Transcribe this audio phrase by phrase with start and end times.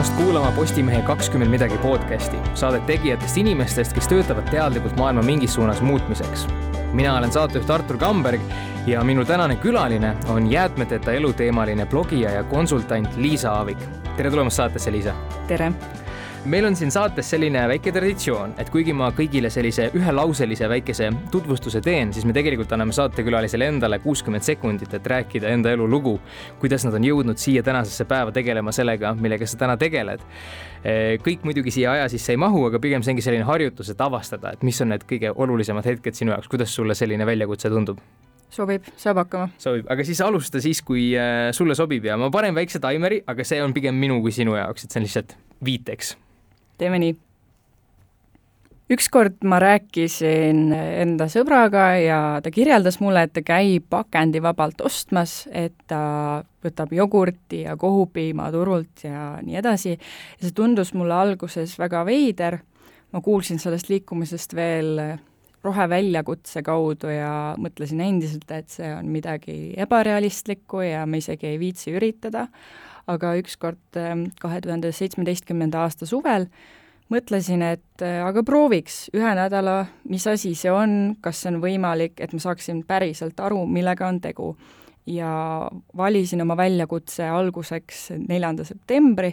[0.00, 5.82] tulemast kuulama Postimehe kakskümmend midagi podcasti, saadet tegijatest inimestest, kes töötavad teadlikult maailma mingis suunas
[5.84, 6.46] muutmiseks.
[6.92, 8.40] mina olen saatejuht Artur Kamberg
[8.86, 13.78] ja minu tänane külaline on jäätmeteta eluteemaline blogija ja konsultant Liisa Aavik.
[14.16, 15.14] tere tulemast saatesse, Liisa!
[15.48, 15.72] tere!
[16.44, 21.82] Meil on siin saates selline väike traditsioon, et kuigi ma kõigile sellise ühelauselise väikese tutvustuse
[21.84, 26.16] teen, siis me tegelikult anname saatekülalisele endale kuuskümmend sekundit, et rääkida enda elulugu,
[26.62, 30.24] kuidas nad on jõudnud siia tänasesse päeva tegelema sellega, millega sa täna tegeled.
[31.26, 34.54] kõik muidugi siia aja sisse ei mahu, aga pigem see ongi selline harjutus, et avastada,
[34.54, 38.00] et mis on need kõige olulisemad hetked sinu jaoks, kuidas sulle selline väljakutse tundub?
[38.50, 39.52] sobib, saab hakkama.
[39.58, 43.44] sobib, aga siis alusta siis, kui äh, sulle sobib ja ma panen väikse taimeri, aga
[43.44, 46.16] see on pigem minu kui sinu jaoks, et see on lihtsalt viiteks
[46.80, 47.16] teeme nii.
[48.90, 55.76] ükskord ma rääkisin enda sõbraga ja ta kirjeldas mulle, et ta käib pakendivabalt ostmas, et
[55.86, 59.94] ta võtab jogurti ja kohupiima turult ja nii edasi.
[59.94, 62.58] ja see tundus mulle alguses väga veider,
[63.12, 64.98] ma kuulsin sellest liikumisest veel
[65.64, 71.92] roheväljakutse kaudu ja mõtlesin endiselt, et see on midagi ebarealistlikku ja ma isegi ei viitsi
[71.96, 72.46] üritada,
[73.10, 76.46] aga ükskord ähm, kahe tuhande seitsmeteistkümnenda aasta suvel
[77.10, 82.18] mõtlesin, et äh, aga prooviks ühe nädala, mis asi see on, kas see on võimalik,
[82.22, 84.54] et ma saaksin päriselt aru, millega on tegu.
[85.10, 89.32] ja valisin oma väljakutse alguseks neljanda septembri,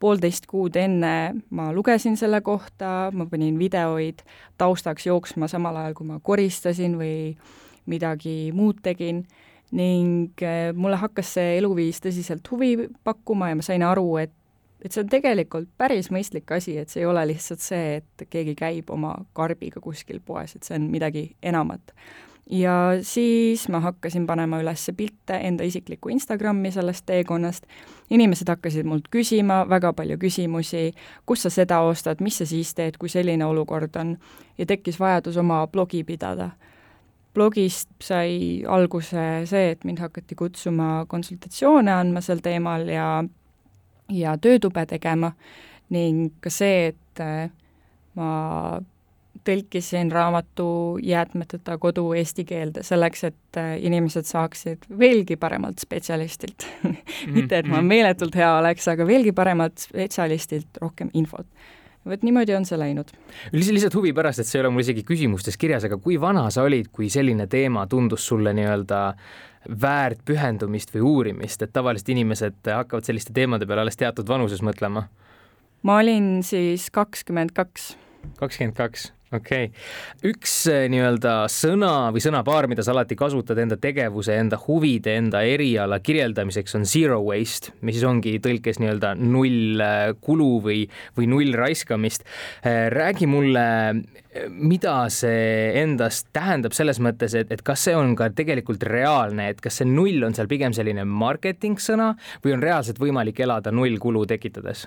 [0.00, 4.22] poolteist kuud enne ma lugesin selle kohta, ma panin videoid
[4.56, 7.34] taustaks jooksma samal ajal, kui ma koristasin või
[7.90, 9.24] midagi muud tegin
[9.74, 14.34] ning äh, mulle hakkas see eluviis tõsiselt huvi pakkuma ja ma sain aru, et
[14.84, 18.54] et see on tegelikult päris mõistlik asi, et see ei ole lihtsalt see, et keegi
[18.58, 21.94] käib oma karbiga kuskil poes, et see on midagi enamat.
[22.50, 22.72] ja
[23.02, 27.64] siis ma hakkasin panema üles pilte enda isiklikku Instagrami sellest teekonnast,
[28.10, 30.92] inimesed hakkasid mult küsima väga palju küsimusi,
[31.26, 34.14] kus sa seda ostad, mis sa siis teed, kui selline olukord on,
[34.58, 36.52] ja tekkis vajadus oma blogi pidada
[37.36, 43.10] blogist sai alguse see, et mind hakati kutsuma konsultatsioone andma sel teemal ja
[44.12, 45.32] ja töötube tegema
[45.92, 47.48] ning ka see, et äh,
[48.18, 48.28] ma
[49.46, 56.66] tõlkisin raamatu Jäätmeteta kodu eesti keelde selleks, et äh, inimesed saaksid veelgi paremalt spetsialistilt
[57.36, 57.90] mitte, et ma mhm.
[57.92, 61.46] meeletult hea oleks, aga veelgi paremalt spetsialistilt rohkem infot
[62.06, 63.10] vot niimoodi on see läinud.
[63.52, 66.66] lihtsalt huvi pärast, et see ei ole mul isegi küsimustes kirjas, aga kui vana sa
[66.66, 69.02] olid, kui selline teema tundus sulle nii-öelda
[69.82, 75.08] väärt pühendumist või uurimist, et tavaliselt inimesed hakkavad selliste teemade peale alles teatud vanuses mõtlema?
[75.86, 77.94] ma olin siis kakskümmend kaks.
[78.38, 83.78] kakskümmend kaks, okei okay., üks eh, nii-öelda sõna või sõnapaar, mida sa alati kasutad enda
[83.80, 89.82] tegevuse, enda huvide, enda eriala kirjeldamiseks, on zero waste, mis siis ongi tõlkes nii-öelda null
[89.82, 90.84] eh, kulu või,
[91.18, 92.26] või null raiskamist.
[92.62, 93.66] Eh, räägi mulle,
[94.52, 99.64] mida see endast tähendab selles mõttes, et, et kas see on ka tegelikult reaalne, et
[99.64, 102.12] kas see null on seal pigem selline marketing sõna
[102.44, 104.86] või on reaalselt võimalik elada nullkulu tekitades?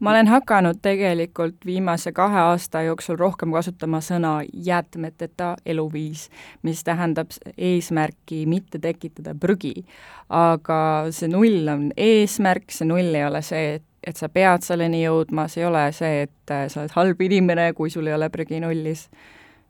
[0.00, 6.28] Ma olen hakanud tegelikult viimase kahe aasta jooksul rohkem kasutama sõna jäätmeteta eluviis,
[6.62, 9.84] mis tähendab eesmärki mitte tekitada prügi.
[10.28, 15.00] aga see null on eesmärk, see null ei ole see, et et sa pead selleni
[15.02, 18.28] jõudma, see ei ole see, et äh, sa oled halb inimene, kui sul ei ole
[18.30, 19.08] prügi nullis.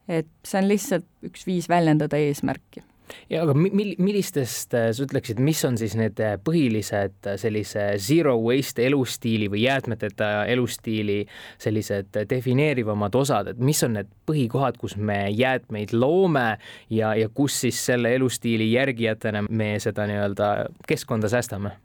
[0.08, 2.84] et see on lihtsalt üks viis väljendada eesmärki
[3.30, 7.88] ja aga mil-, millistest äh, sa ütleksid, mis on siis need äh, põhilised äh, sellise
[8.02, 11.22] zero waste elustiili või jäätmeteta elustiili
[11.62, 16.48] sellised defineerivamad osad, et mis on need põhikohad, kus me jäätmeid loome
[16.90, 20.52] ja, ja kus siis selle elustiili järgijatena me seda nii-öelda
[20.88, 21.76] keskkonda säästame?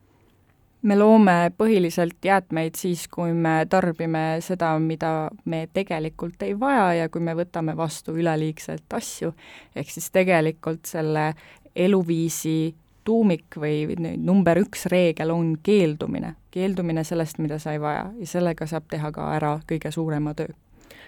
[0.81, 7.09] Me loome põhiliselt jäätmeid siis, kui me tarbime seda, mida me tegelikult ei vaja ja
[7.09, 9.34] kui me võtame vastu üleliigselt asju,
[9.76, 11.32] ehk siis tegelikult selle
[11.76, 12.73] eluviisi
[13.03, 18.11] tuumik või number üks reegel on keeldumine, keeldumine sellest, mida sa ei vaja.
[18.20, 20.53] Ja sellega saab teha ka ära kõige suurema töö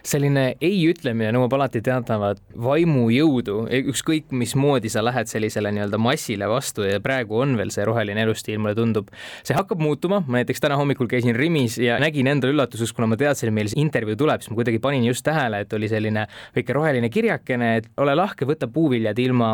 [0.04, 3.56] selline ei ütlemine nõuab alati teatavat vaimujõudu,
[3.94, 8.60] ükskõik mismoodi sa lähed sellisele nii-öelda massile vastu ja praegu on veel see roheline elustiil,
[8.60, 9.12] mulle tundub,
[9.48, 13.20] see hakkab muutuma, ma näiteks täna hommikul käisin Rimis ja nägin enda üllatuseks, kuna ma
[13.20, 16.26] teadsin, et meil see intervjuu tuleb, siis ma kuidagi panin just tähele, et oli selline
[16.58, 19.54] väike roheline kirjakene, et ole lahke, võta puuviljad ilma,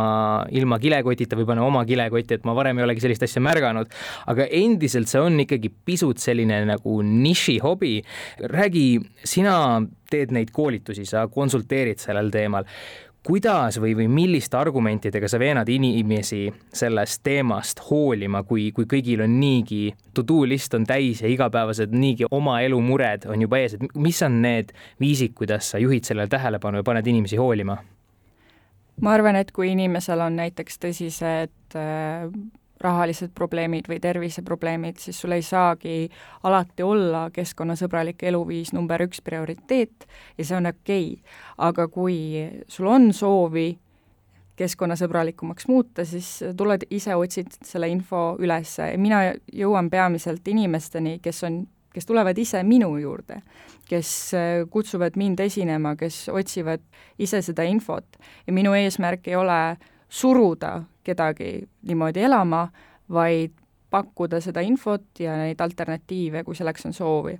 [0.49, 3.93] ilma kilekotita või pane oma kilekotti, et ma varem ei olegi sellist asja märganud.
[4.29, 8.01] aga endiselt see on ikkagi pisut selline nagu nišihobi.
[8.49, 12.67] räägi, sina teed neid koolitusi, sa konsulteerid sellel teemal.
[13.23, 19.33] kuidas või, või milliste argumentidega sa veenad inimesi sellest teemast hoolima, kui, kui kõigil on
[19.39, 23.83] niigi to-do list on täis ja igapäevased niigi oma elu mured on juba ees, et
[23.95, 27.77] mis on need viisid, kuidas sa juhid sellele tähelepanu ja paned inimesi hoolima?
[29.01, 32.31] ma arvan, et kui inimesel on näiteks tõsised äh,
[32.79, 36.09] rahalised probleemid või terviseprobleemid, siis sul ei saagi
[36.47, 41.11] alati olla keskkonnasõbralik eluviis number üks prioriteet ja see on okei.
[41.11, 41.37] Okay..
[41.57, 42.17] aga kui
[42.67, 43.73] sul on soovi
[44.59, 48.75] keskkonnasõbralikumaks muuta, siis tuled ise, otsid selle info üles.
[48.99, 49.21] Mina
[49.55, 51.61] jõuan peamiselt inimesteni, kes on,
[51.95, 53.39] kes tulevad ise minu juurde,
[53.89, 54.11] kes
[54.71, 56.83] kutsuvad mind esinema, kes otsivad
[57.19, 58.19] ise seda infot.
[58.47, 59.61] Ja minu eesmärk ei ole
[60.09, 62.67] suruda kedagi niimoodi elama,
[63.09, 63.55] vaid
[63.89, 67.39] pakkuda seda infot ja neid alternatiive, kui selleks on soovi.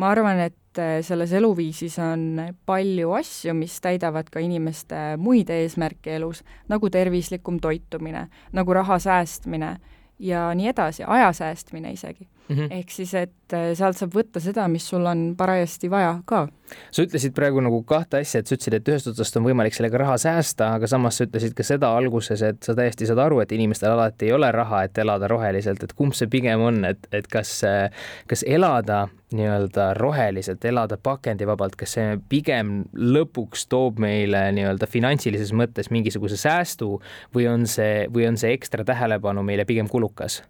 [0.00, 6.14] ma arvan, et äh, selles eluviisis on palju asju, mis täidavad ka inimeste muid eesmärke
[6.16, 9.76] elus, nagu tervislikum toitumine, nagu raha säästmine
[10.18, 12.56] ja nii edasi, aja säästmine isegi mm.
[12.56, 12.72] -hmm.
[12.78, 16.48] ehk siis, et äh, sealt saab võtta seda, mis sul on parajasti vaja ka.
[16.90, 19.98] sa ütlesid praegu nagu kahte asja, et sa ütlesid, et ühest otsast on võimalik sellega
[19.98, 23.52] raha säästa, aga samas sa ütlesid ka seda alguses, et sa täiesti saad aru, et
[23.52, 27.26] inimestel alati ei ole raha, et elada roheliselt, et kumb see pigem on, et, et
[27.26, 27.62] kas,
[28.30, 35.90] kas elada nii-öelda roheliselt, elada pakendivabalt, kas see pigem lõpuks toob meile nii-öelda finantsilises mõttes
[35.90, 37.00] mingisuguse säästu
[37.34, 40.42] või on see, või on see ekstra tähelepanu meile pigem kulukas?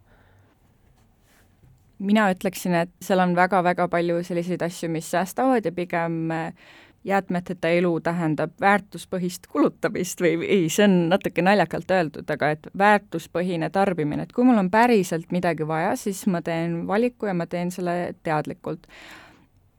[2.01, 6.53] Mina ütleksin, et seal on väga-väga palju selliseid asju, mis säästavad ja pigem äh,
[7.05, 13.71] jäätmeteta elu tähendab väärtuspõhist kulutamist või ei, see on natuke naljakalt öeldud, aga et väärtuspõhine
[13.73, 17.73] tarbimine, et kui mul on päriselt midagi vaja, siis ma teen valiku ja ma teen
[17.73, 18.87] selle teadlikult.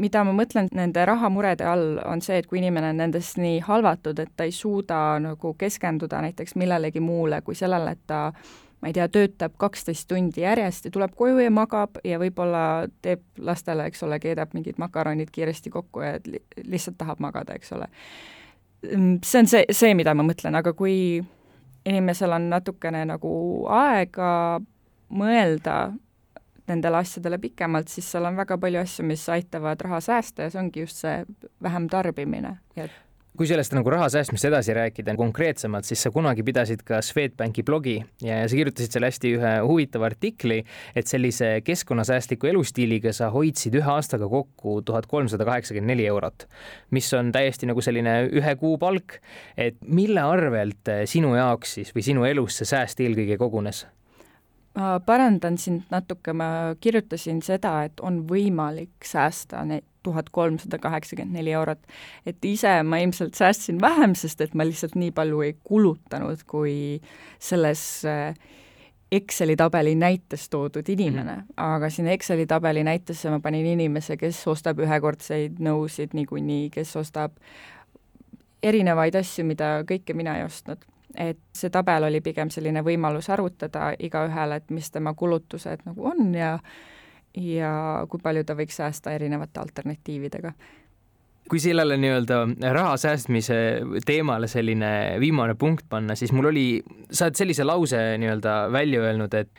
[0.01, 4.19] mida ma mõtlen nende rahamurede all, on see, et kui inimene on nendest nii halvatud,
[4.19, 8.31] et ta ei suuda nagu keskenduda näiteks millelegi muule kui sellele, et ta
[8.81, 12.63] ma ei tea, töötab kaksteist tundi järjest ja tuleb koju ja magab ja võib-olla
[13.05, 17.75] teeb lastele, eks ole, keedab mingid makaronid kiiresti kokku ja li lihtsalt tahab magada, eks
[17.77, 17.89] ole.
[18.81, 21.21] See on see, see, mida ma mõtlen, aga kui
[21.85, 23.33] inimesel on natukene nagu
[23.69, 24.31] aega
[25.13, 25.91] mõelda
[26.71, 30.61] nendele asjadele pikemalt, siis seal on väga palju asju, mis aitavad raha säästa ja see
[30.61, 31.21] ongi just see
[31.63, 32.87] vähem tarbimine ja
[33.37, 37.95] kui sellest nagu raha säästmist edasi rääkida konkreetsemalt, siis sa kunagi pidasid ka Swedbanki blogi
[38.25, 40.59] ja sa kirjutasid seal hästi ühe huvitava artikli,
[40.95, 46.45] et sellise keskkonnasäästliku elustiiliga sa hoidsid ühe aastaga kokku tuhat kolmsada kaheksakümmend neli eurot,
[46.91, 49.21] mis on täiesti nagu selline ühe kuu palk.
[49.57, 53.85] et mille arvelt sinu jaoks siis või sinu elus see sääst eelkõige kogunes?
[54.75, 61.37] Ma parandan sind natuke, ma kirjutasin seda, et on võimalik säästa neid tuhat kolmsada kaheksakümmend
[61.37, 61.79] neli eurot.
[62.25, 67.01] et ise ma ilmselt säästsin vähem, sest et ma lihtsalt nii palju ei kulutanud, kui
[67.39, 68.33] selles äh,
[69.11, 71.53] Exceli tabeli näites toodud inimene mm, -hmm.
[71.57, 77.31] aga sinna Exceli tabeli näitesse ma panin inimese, kes ostab ühekordseid nõusid niikuinii, kes ostab
[78.63, 80.77] erinevaid asju, mida kõike mina ei ostnud
[81.17, 86.33] et see tabel oli pigem selline võimalus arvutada igaühele, et mis tema kulutused nagu on
[86.35, 86.57] ja
[87.37, 87.71] ja
[88.11, 90.51] kui palju ta võiks säästa erinevate alternatiividega.
[91.49, 92.41] Kui sellele nii-öelda
[92.75, 93.55] raha säästmise
[94.05, 96.65] teemale selline viimane punkt panna, siis mul oli,
[97.11, 99.49] sa oled sellise lause nii-öelda välja öelnud, et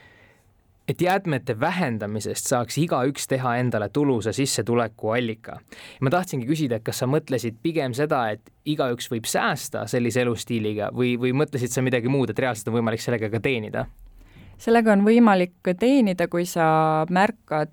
[0.92, 5.56] et jäätmete vähendamisest saaks igaüks teha endale tulusa sissetulekuallika.
[6.00, 10.90] ma tahtsingi küsida, et kas sa mõtlesid pigem seda, et igaüks võib säästa sellise elustiiliga
[10.92, 13.86] või, või mõtlesid sa midagi muud, et reaalselt on võimalik sellega ka teenida?
[14.58, 17.72] sellega on võimalik teenida, kui sa märkad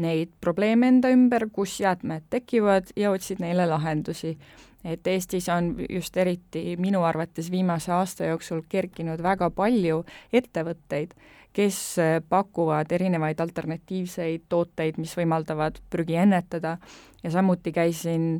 [0.00, 4.38] neid probleeme enda ümber, kus jäätmed tekivad ja otsid neile lahendusi.
[4.84, 11.12] et Eestis on just eriti minu arvates viimase aasta jooksul kerkinud väga palju ettevõtteid,
[11.52, 11.96] kes
[12.28, 16.76] pakuvad erinevaid alternatiivseid tooteid, mis võimaldavad prügi ennetada.
[17.22, 18.30] Ja samuti käisin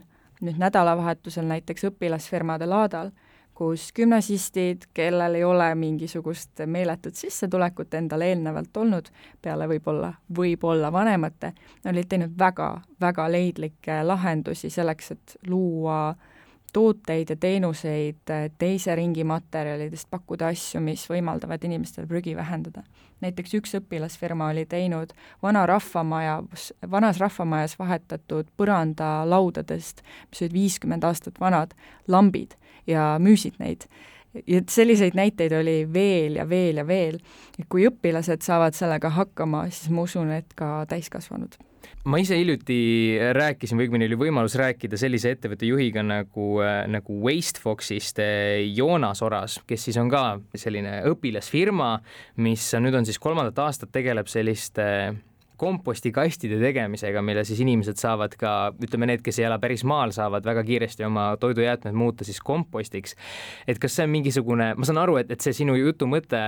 [0.41, 3.11] nüüd nädalavahetusel näiteks õpilasfirmade laadal
[3.61, 9.11] kus gümnasistid, kellel ei ole mingisugust meeletut sissetulekut endal eelnevalt olnud,
[9.45, 11.51] peale võib-olla, võib-olla vanemate,
[11.93, 12.71] olid teinud väga,
[13.05, 16.15] väga leidlikke lahendusi selleks, et luua
[16.73, 22.83] tooteid ja teenuseid teise ringi materjalidest, pakkuda asju, mis võimaldavad inimestel prügi vähendada.
[23.21, 25.13] näiteks üks õpilasfirma oli teinud
[25.43, 26.43] vana rahvamaja,
[26.91, 31.75] vanas rahvamajas vahetatud põrandalaudadest, mis olid viiskümmend aastat vanad,
[32.09, 33.89] lambid ja müüsid neid.
[34.47, 37.19] ja selliseid näiteid oli veel ja veel ja veel.
[37.59, 41.59] et kui õpilased saavad sellega hakkama, siis ma usun, et ka täiskasvanud
[42.05, 42.81] ma ise hiljuti
[43.37, 48.23] rääkisin või õigemini oli võimalus rääkida sellise ettevõtte juhiga nagu, nagu Wastefoxist
[48.75, 50.25] Joonas Oras, kes siis on ka
[50.57, 51.97] selline õpilasfirma,
[52.41, 54.87] mis nüüd on siis kolmandat aastat tegeleb selliste
[55.61, 60.47] kompostikastide tegemisega, mille siis inimesed saavad ka, ütleme, need, kes ei ela päris maal, saavad
[60.47, 63.17] väga kiiresti oma toidujäätmed muuta siis kompostiks.
[63.69, 66.41] et kas see on mingisugune, ma saan aru, et, et see sinu jutu mõte,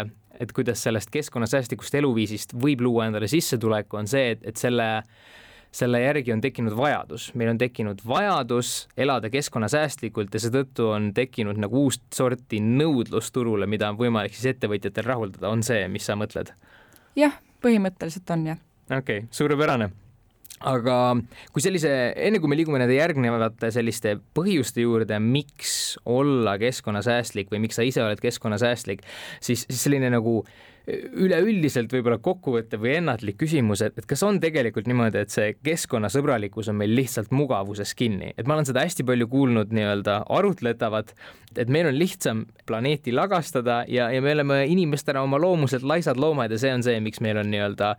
[0.42, 4.88] et kuidas sellest keskkonnasäästlikust eluviisist võib luua endale sissetuleku, on see, et, et selle
[5.72, 11.56] selle järgi on tekkinud vajadus, meil on tekkinud vajadus elada keskkonnasäästlikult ja seetõttu on tekkinud
[11.62, 16.18] nagu uust sorti nõudlus turule, mida on võimalik siis ettevõtjatel rahuldada, on see, mis sa
[16.20, 16.52] mõtled?
[17.16, 18.62] jah, põhimõtteliselt on jah.
[18.90, 19.92] Okei okay,, suurepärane
[20.60, 20.96] aga
[21.52, 27.64] kui sellise, enne kui me liigume nende järgnevate selliste põhjuste juurde, miks olla keskkonnasäästlik või
[27.64, 29.02] miks sa ise oled keskkonnasäästlik,
[29.40, 30.42] siis, siis selline nagu
[30.90, 36.72] üleüldiselt võib-olla kokkuvõte või ennatlik küsimus, et, et kas on tegelikult niimoodi, et see keskkonnasõbralikkus
[36.72, 41.14] on meil lihtsalt mugavuses kinni, et ma olen seda hästi palju kuulnud nii-öelda arutletavat,
[41.54, 46.50] et meil on lihtsam planeeti lagastada ja, ja me oleme inimestena oma loomuselt laisad loomad
[46.50, 47.94] ja see on see, miks meil on nii-öelda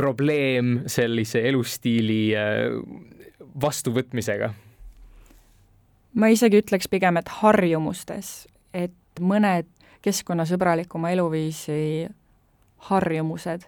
[0.00, 2.72] probleem sellise elustiili äh,
[3.60, 4.54] vastuvõtmisega.
[6.14, 9.68] ma isegi ütleks pigem, et harjumustes, et mõned
[10.04, 12.08] keskkonnasõbralikuma eluviisi
[12.90, 13.64] harjumused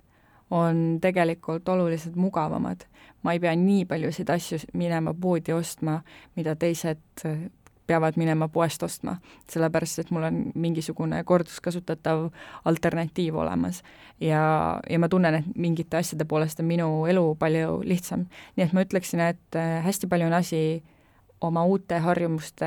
[0.51, 2.85] on tegelikult oluliselt mugavamad.
[3.23, 6.01] ma ei pea nii paljusid asju minema poodi ostma,
[6.37, 7.01] mida teised
[7.87, 9.17] peavad minema poest ostma,
[9.51, 12.29] sellepärast et mul on mingisugune korduskasutatav
[12.65, 13.83] alternatiiv olemas.
[14.21, 18.27] ja, ja ma tunnen, et mingite asjade poolest on minu elu palju lihtsam.
[18.57, 20.83] nii et ma ütleksin, et hästi palju on asi
[21.41, 22.67] oma uute harjumuste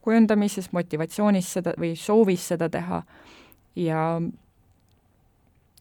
[0.00, 3.02] kujundamises, motivatsioonis seda või soovis seda teha
[3.76, 4.04] ja,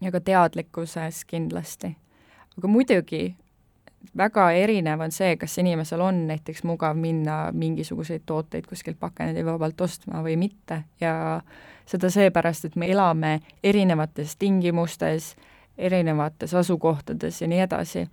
[0.01, 1.95] ja ka teadlikkuses kindlasti.
[2.57, 3.35] aga muidugi
[4.17, 10.23] väga erinev on see, kas inimesel on näiteks mugav minna mingisuguseid tooteid kuskilt pakendivabalt ostma
[10.23, 11.41] või mitte ja
[11.89, 15.35] seda seepärast, et me elame erinevates tingimustes,
[15.77, 18.05] erinevates asukohtades ja nii edasi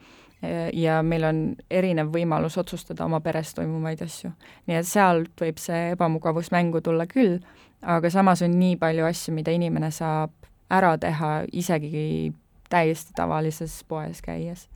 [0.72, 1.38] ja meil on
[1.70, 4.30] erinev võimalus otsustada oma peres toimuvaid asju.
[4.66, 7.38] nii et sealt võib see ebamugavus mängu tulla küll,
[7.82, 10.32] aga samas on nii palju asju, mida inimene saab
[10.70, 12.32] ära teha isegi
[12.70, 14.66] täiesti tavalises poes käies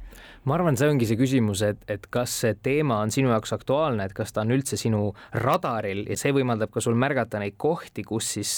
[0.48, 4.06] ma arvan, see ongi see küsimus, et, et kas see teema on sinu jaoks aktuaalne,
[4.08, 5.10] et kas ta on üldse sinu
[5.44, 8.52] radaril ja see võimaldab ka sul märgata neid kohti, kus siis,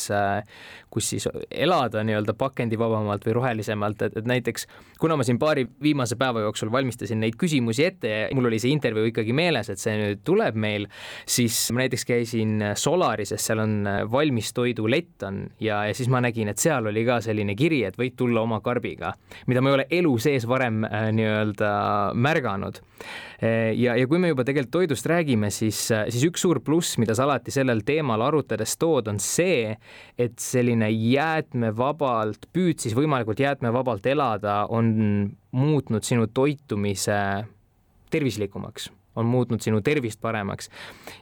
[0.93, 4.69] kus siis elada nii-öelda pakendivabamalt või rohelisemalt, et, et näiteks
[5.03, 8.71] kuna ma siin paari viimase päeva jooksul valmistasin neid küsimusi ette ja mul oli see
[8.77, 10.87] intervjuu ikkagi meeles, et see nüüd tuleb meil,
[11.27, 13.75] siis ma näiteks käisin Solarises, seal on
[14.13, 17.99] valmistoidu lett on ja, ja siis ma nägin, et seal oli ka selline kiri, et
[17.99, 19.17] võid tulla oma karbiga,
[19.51, 21.42] mida ma ei ole elu sees varem äh, nii-öelda
[22.15, 22.79] märganud.
[23.43, 27.27] ja, ja kui me juba tegelikult toidust räägime, siis, siis üks suur pluss, mida sa
[27.27, 29.75] alati sellel teemal arutades tood, on see,
[30.19, 34.95] et selline jäätmevabalt, püüd siis võimalikult jäätmevabalt elada, on
[35.51, 37.19] muutnud sinu toitumise
[38.13, 40.71] tervislikumaks on muutnud sinu tervist paremaks.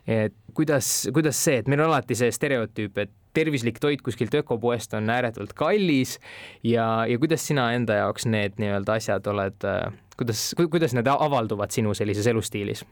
[0.06, 4.94] et kuidas, kuidas see, et meil on alati see stereotüüp, et tervislik toit kuskilt ökopoest
[4.98, 6.18] on ääretult kallis
[6.62, 9.66] ja, ja kuidas sina enda jaoks need nii-öelda asjad oled,
[10.20, 12.84] kuidas, kuidas need avalduvad sinu sellises elustiilis?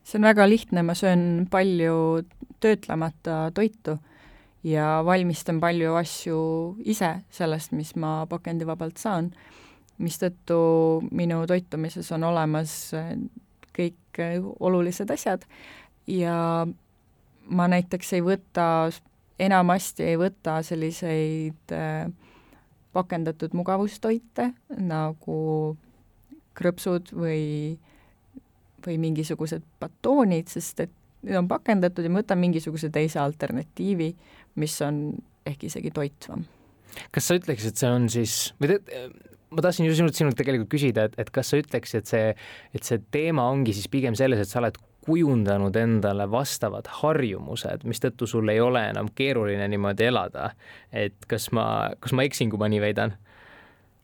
[0.00, 2.24] see on väga lihtne, ma söön palju
[2.60, 3.98] töötlemata toitu
[4.64, 6.38] ja valmistan palju asju
[6.88, 9.30] ise sellest, mis ma pakendivabalt saan,
[10.00, 10.58] mistõttu
[11.12, 12.74] minu toitumises on olemas
[13.76, 14.22] kõik
[14.58, 15.44] olulised asjad
[16.08, 16.66] ja
[17.50, 18.66] ma näiteks ei võta
[19.40, 22.08] enamasti ei võta selliseid äh,
[22.92, 25.38] pakendatud mugavustoite nagu
[26.60, 27.78] krõpsud või,
[28.86, 30.94] või mingisugused batoonid, sest et
[31.26, 34.12] need on pakendatud ja ma võtan mingisuguse teise alternatiivi,
[34.60, 35.02] mis on
[35.48, 36.46] ehk isegi toitvam.
[37.14, 39.00] kas sa ütleksid, et see on siis, või te,
[39.50, 42.30] ma tahtsin ju sinult, sinult tegelikult küsida, et, et kas sa ütleksid, et see,
[42.76, 48.28] et see teema ongi siis pigem selles, et sa oled kujundanud endale vastavad harjumused, mistõttu
[48.28, 50.50] sul ei ole enam keeruline niimoodi elada.
[50.92, 53.16] et kas ma, kas ma eksin, kui ma nii väidan?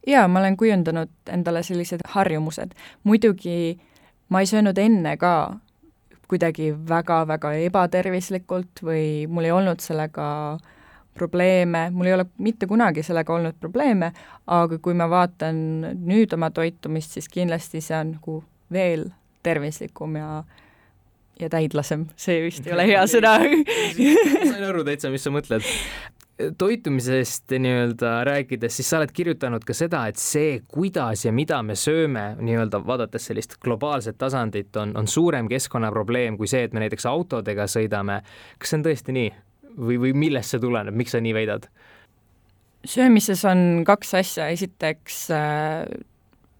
[0.06, 2.74] Jaa, ma olen kujundanud endale sellised harjumused.
[3.04, 3.78] muidugi
[4.28, 5.56] ma ei söönud enne ka
[6.28, 10.26] kuidagi väga-väga ebatervislikult või mul ei olnud sellega
[11.16, 14.12] probleeme, mul ei ole mitte kunagi sellega olnud probleeme,
[14.46, 15.56] aga kui ma vaatan
[16.04, 19.08] nüüd oma toitumist, siis kindlasti see on nagu veel
[19.46, 20.30] tervislikum ja
[21.40, 25.64] ja täidlasem, see vist ei ole hea sõna sain aru täitsa, mis sa mõtled.
[26.58, 31.76] Toitumisest nii-öelda rääkides, siis sa oled kirjutanud ka seda, et see, kuidas ja mida me
[31.78, 37.08] sööme, nii-öelda vaadates sellist globaalset tasandit, on, on suurem keskkonnaprobleem kui see, et me näiteks
[37.08, 38.20] autodega sõidame.
[38.58, 39.32] kas see on tõesti nii
[39.76, 41.70] või, või millest see tuleneb, miks sa nii väidad?
[42.86, 45.88] söömises on kaks asja, esiteks äh,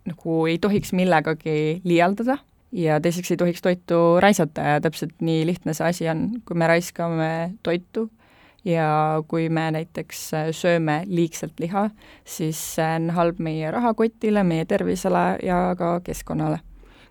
[0.09, 2.40] nagu ei tohiks millegagi liialdada
[2.75, 6.66] ja teiseks ei tohiks toitu raisata ja täpselt nii lihtne see asi on, kui me
[6.71, 7.28] raiskame
[7.62, 8.09] toitu
[8.66, 11.88] ja kui me näiteks äh, sööme liigselt liha,
[12.26, 16.58] siis see on halb meie rahakotile, meie tervisele ja ka keskkonnale.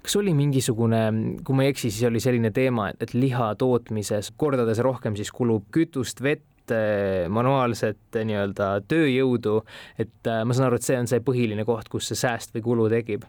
[0.06, 1.00] Kas oli mingisugune,
[1.46, 5.32] kui ma ei eksi, siis oli selline teema, et, et liha tootmises kordades rohkem siis
[5.34, 9.62] kulub kütust, vett, äh, manuaalset nii-öelda tööjõudu,
[9.98, 12.68] et äh, ma saan aru, et see on see põhiline koht, kus see sääst või
[12.68, 13.26] kulu tekib?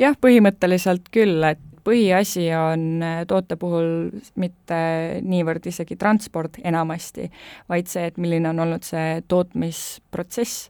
[0.00, 4.10] Jah, põhimõtteliselt küll, et põhiasi on äh, toote puhul
[4.40, 4.80] mitte
[5.22, 7.28] niivõrd isegi transport enamasti,
[7.70, 10.68] vaid see, et milline on olnud see tootmisprotsess.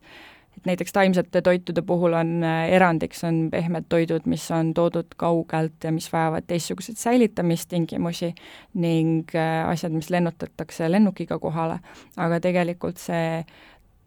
[0.57, 5.85] et näiteks taimsete toitude puhul on äh, erandiks, on pehmed toidud, mis on toodud kaugelt
[5.85, 8.35] ja mis vajavad teistsuguseid säilitamistingimusi
[8.75, 11.81] ning äh, asjad, mis lennutatakse lennukiga kohale,
[12.17, 13.45] aga tegelikult see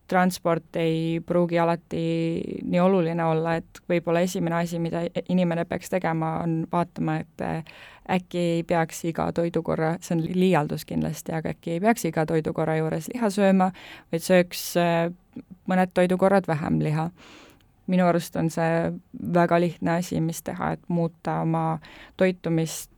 [0.07, 2.01] transport ei pruugi alati
[2.63, 7.77] nii oluline olla, et võib-olla esimene asi, mida inimene peaks tegema, on vaatama, et äh,
[8.17, 12.77] äkki ei peaks iga toidukorra, see on liialdus kindlasti, aga äkki ei peaks iga toidukorra
[12.77, 13.71] juures liha sööma,
[14.13, 15.07] vaid sööks äh,
[15.69, 17.09] mõned toidukorrad vähem liha.
[17.88, 18.93] minu arust on see
[19.33, 21.79] väga lihtne asi, mis teha, et muuta oma
[22.17, 22.89] toitumist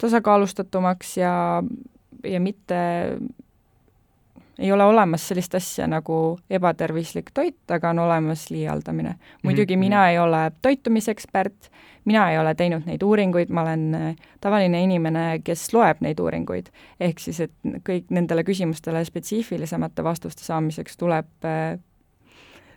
[0.00, 1.62] tasakaalustatumaks ja,
[2.24, 2.78] ja mitte
[4.58, 9.14] ei ole olemas sellist asja nagu ebatervislik toit, aga on olemas liialdamine.
[9.42, 9.84] muidugi mm -hmm.
[9.84, 11.70] mina ei ole toitumisekspert,
[12.04, 16.66] mina ei ole teinud neid uuringuid, ma olen äh, tavaline inimene, kes loeb neid uuringuid.
[17.00, 17.52] ehk siis, et
[17.88, 21.78] kõik nendele küsimustele spetsiifilisemate vastuste saamiseks tuleb, äh,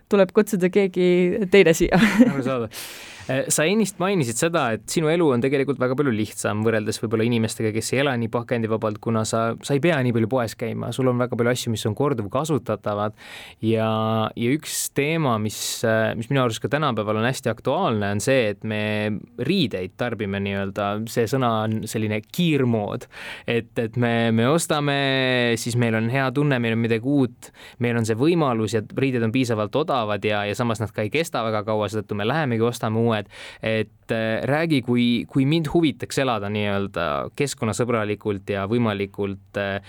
[0.08, 2.70] tuleb kutsuda keegi teine siia arusaadav
[3.28, 7.72] sa ennist mainisid seda, et sinu elu on tegelikult väga palju lihtsam võrreldes võib-olla inimestega,
[7.74, 11.10] kes ei ela nii pakendivabalt, kuna sa, sa ei pea nii palju poes käima, sul
[11.10, 13.16] on väga palju asju, mis on korduvkasutatavad
[13.68, 13.90] ja,
[14.32, 15.58] ja üks teema, mis,
[16.16, 18.80] mis minu arust ka tänapäeval on hästi aktuaalne, on see, et me
[19.44, 23.04] riideid tarbime nii-öelda, see sõna on selline kiirmood,
[23.44, 24.98] et, et me, me ostame,
[25.60, 27.52] siis meil on hea tunne, meil on midagi uut,
[27.84, 31.12] meil on see võimalus ja riided on piisavalt odavad ja, ja samas nad ka ei
[31.12, 33.30] kesta väga kaua, seetõttu me lähemegi ostame uue et,
[33.62, 39.80] et äh, räägi, kui, kui mind huvitaks elada nii-öelda keskkonnasõbralikult ja võimalikult äh,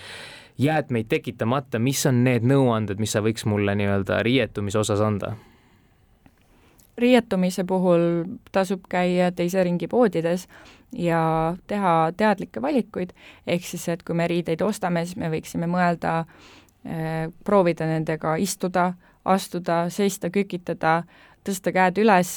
[0.60, 5.36] jäätmeid tekitamata, mis on need nõuanded, mis sa võiks mulle nii-öelda riietumise osas anda?
[7.00, 10.46] riietumise puhul tasub käia teise ringi poodides
[10.92, 11.20] ja
[11.66, 13.14] teha teadlikke valikuid,
[13.46, 16.24] ehk siis, et kui me riideid ostame, siis me võiksime mõelda
[16.84, 18.90] eh,, proovida nendega istuda,
[19.24, 21.02] astuda, seista, kükitada,
[21.44, 22.36] tõsta käed üles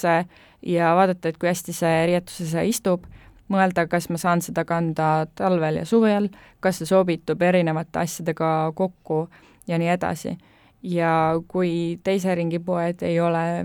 [0.64, 3.04] ja vaadata, et kui hästi see riietuses istub,
[3.52, 6.30] mõelda, kas ma saan seda kanda talvel ja suvel,
[6.64, 9.26] kas see sobitub erinevate asjadega kokku
[9.68, 10.36] ja nii edasi.
[10.84, 13.64] ja kui teise ringi poed ei ole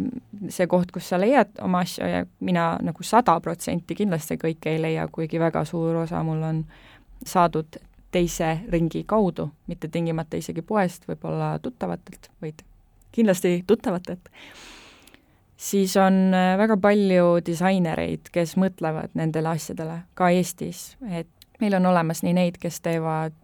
[0.50, 4.80] see koht, kus sa leiad oma asju ja mina nagu sada protsenti kindlasti kõike ei
[4.82, 6.64] leia, kuigi väga suur osa mul on
[7.26, 7.76] saadud
[8.12, 12.64] teise ringi kaudu, mitte tingimata isegi poest, võib-olla tuttavatelt, vaid
[13.12, 14.32] kindlasti tuttavatelt
[15.60, 21.90] siis on äh, väga palju disainereid, kes mõtlevad nendele asjadele, ka Eestis, et meil on
[21.92, 23.36] olemas nii neid, kes teevad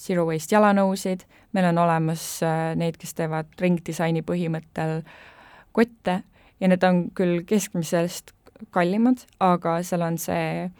[0.00, 5.02] zero waste jalanõusid, meil on olemas äh, neid, kes teevad ringdisaini põhimõttel
[5.76, 6.22] kotte
[6.60, 8.32] ja need on küll keskmisest
[8.72, 10.70] kallimad, aga seal on see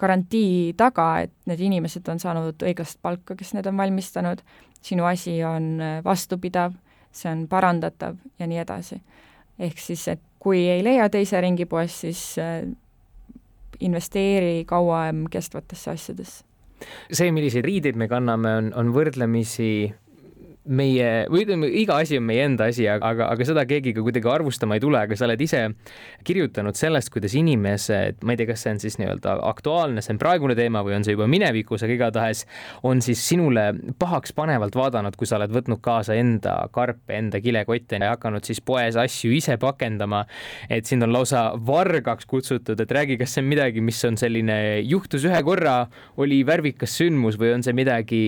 [0.00, 4.42] garantii taga, et need inimesed on saanud õiglast palka, kes need on valmistanud,
[4.82, 6.74] sinu asi on äh, vastupidav,
[7.14, 8.98] see on parandatav ja nii edasi
[9.60, 12.62] ehk siis, et kui ei leia teise ringi poest, siis äh,
[13.80, 16.44] investeeri kauem kestvatesse asjadesse.
[17.12, 19.92] see, milliseid riideid me kanname, on, on võrdlemisi
[20.68, 24.28] meie, või ütleme, iga asi on meie enda asi, aga, aga seda keegi ka kuidagi
[24.28, 25.62] arvustama ei tule, aga sa oled ise
[26.26, 30.20] kirjutanud sellest, kuidas inimesed, ma ei tea, kas see on siis nii-öelda aktuaalne, see on
[30.20, 32.44] praegune teema või on see juba minevikus, aga igatahes
[32.86, 33.70] on siis sinule
[34.00, 38.60] pahaks panevalt vaadanud, kui sa oled võtnud kaasa enda karpe, enda kilekotte ja hakanud siis
[38.60, 40.26] poes asju ise pakendama.
[40.68, 44.80] et sind on lausa vargaks kutsutud, et räägi, kas see on midagi, mis on selline,
[44.84, 45.88] juhtus ühe korra,
[46.20, 48.22] oli värvikas sündmus või on see midagi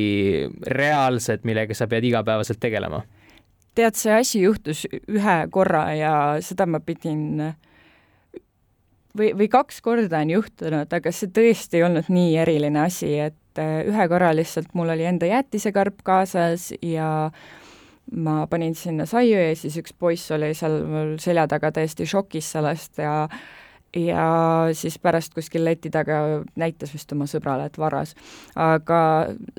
[0.66, 3.02] reaalset, millega sa pead iga igapäevaselt tegelema?
[3.74, 7.54] tead, see asi juhtus ühe korra ja seda ma pidin
[9.16, 13.62] või, või kaks korda on juhtunud, aga see tõesti ei olnud nii eriline asi, et
[13.62, 17.30] ühe korra lihtsalt mul oli enda jäätisekarp kaasas ja
[18.12, 22.52] ma panin sinna saiu ja siis üks poiss oli seal mul selja taga täiesti šokis
[22.56, 23.28] sellest ja
[23.96, 28.14] ja siis pärast kuskil leti taga näitas vist oma sõbrale, et varas.
[28.56, 29.00] aga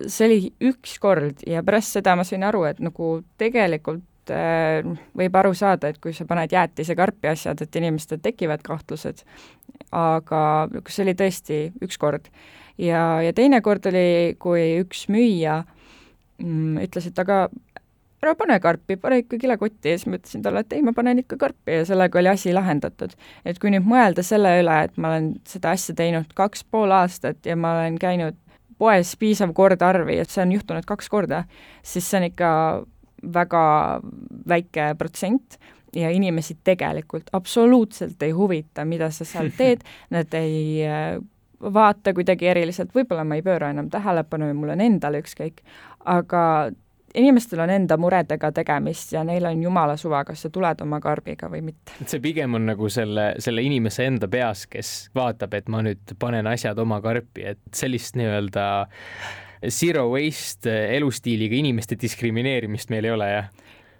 [0.08, 0.39] see oli
[0.72, 4.82] üks kord ja pärast seda ma sain aru, et nagu tegelikult äh,
[5.17, 9.24] võib aru saada, et kui sa paned jäätisekarpi asjad, et inimestel tekivad kahtlused,
[9.91, 10.41] aga
[10.88, 12.32] see oli tõesti üks kord.
[12.78, 15.62] ja, ja teine kord oli, kui üks müüja
[16.41, 17.48] mm, ütles, et aga
[18.23, 19.93] ära pane karpi, pane ikka kilekotti.
[19.93, 21.79] Ja siis ma ütlesin talle, et ei, ma panen ikka karpi.
[21.79, 23.17] Ja sellega oli asi lahendatud.
[23.45, 27.45] et kui nüüd mõelda selle üle, et ma olen seda asja teinud kaks pool aastat
[27.45, 28.39] ja ma olen käinud
[28.79, 31.43] poes piisav kordarvi, et see on juhtunud kaks korda,
[31.86, 32.49] siis see on ikka
[33.33, 33.65] väga
[34.49, 35.59] väike protsent
[35.95, 41.21] ja inimesi tegelikult absoluutselt ei huvita, mida sa seal teed, nad ei äh,
[41.73, 45.62] vaata kuidagi eriliselt, võib-olla ma ei pööra enam tähelepanu ja mul on endal ükskõik,
[46.09, 46.43] aga
[47.13, 51.49] inimestel on enda muredega tegemist ja neil on jumala suva, kas sa tuled oma karbiga
[51.52, 51.95] või mitte.
[52.06, 56.47] see pigem on nagu selle, selle inimese enda peas, kes vaatab, et ma nüüd panen
[56.49, 58.67] asjad oma karpi, et sellist nii-öelda
[59.71, 63.52] zero waste elustiiliga inimeste diskrimineerimist meil ei ole, jah?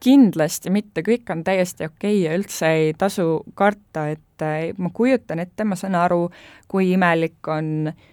[0.04, 4.43] kindlasti mitte, kõik on täiesti okei okay ja üldse ei tasu karta, et
[4.76, 6.26] ma kujutan ette, ma saan aru,
[6.67, 8.10] kui imelik on äh,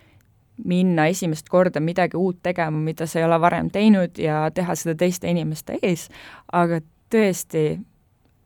[0.64, 4.94] minna esimest korda midagi uut tegema, mida sa ei ole varem teinud ja teha seda
[4.98, 6.08] teiste inimeste ees,
[6.52, 7.80] aga tõesti,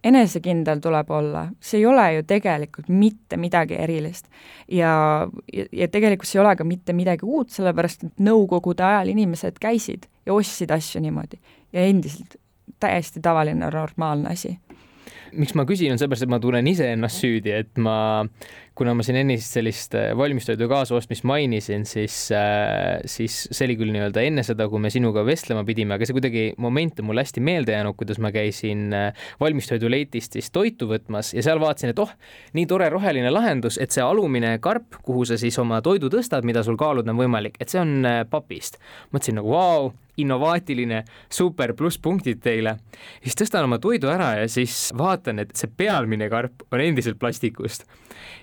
[0.05, 4.29] enesekindel tuleb olla, see ei ole ju tegelikult mitte midagi erilist.
[4.68, 9.12] ja, ja, ja tegelikult see ei ole ka mitte midagi uut, sellepärast et nõukogude ajal
[9.14, 11.40] inimesed käisid ja ostsid asju niimoodi.
[11.72, 12.37] Ja endiselt
[12.81, 14.59] täiesti tavaline, normaalne asi
[15.37, 17.97] miks ma küsin, on seepärast, et ma tunnen iseennast süüdi, et ma
[18.75, 23.94] kuna ma siin ennist sellist äh, valmistoidu kaasostmist mainisin, siis, äh, siis see oli küll
[23.94, 27.42] nii-öelda enne seda, kui me sinuga vestlema pidime, aga see kuidagi moment on mulle hästi
[27.44, 32.11] meelde jäänud, kuidas ma käisin äh, valmistoiduleitist siis toitu võtmas ja seal vaatasin, et oh,
[32.59, 36.66] nii tore roheline lahendus, et see alumine karp, kuhu sa siis oma toidu tõstad, mida
[36.66, 38.81] sul kaaluda on võimalik, et see on papist.
[39.14, 42.77] mõtlesin nagu vau wow,, innovaatiline, super, plusspunktid teile.
[43.22, 47.87] siis tõstan oma toidu ära ja siis vaatan, et see pealmine karp on endiselt plastikust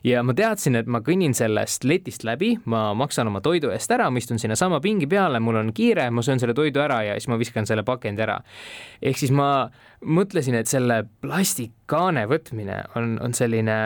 [0.04, 4.10] ja ma teadsin, et ma kõnnin sellest letist läbi, ma maksan oma toidu eest ära,
[4.12, 7.30] ma istun sinnasama pingi peale, mul on kiire, ma söön selle toidu ära ja siis
[7.32, 8.42] ma viskan selle pakendi ära.
[9.02, 9.70] ehk siis ma
[10.02, 13.78] mõtlesin, et selle plastikkaane võtmine on, on selline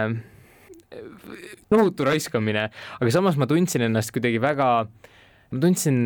[1.69, 2.69] tohutu raiskamine,
[3.01, 5.11] aga samas ma tundsin ennast kuidagi väga äh,
[5.51, 5.99] ma tundsin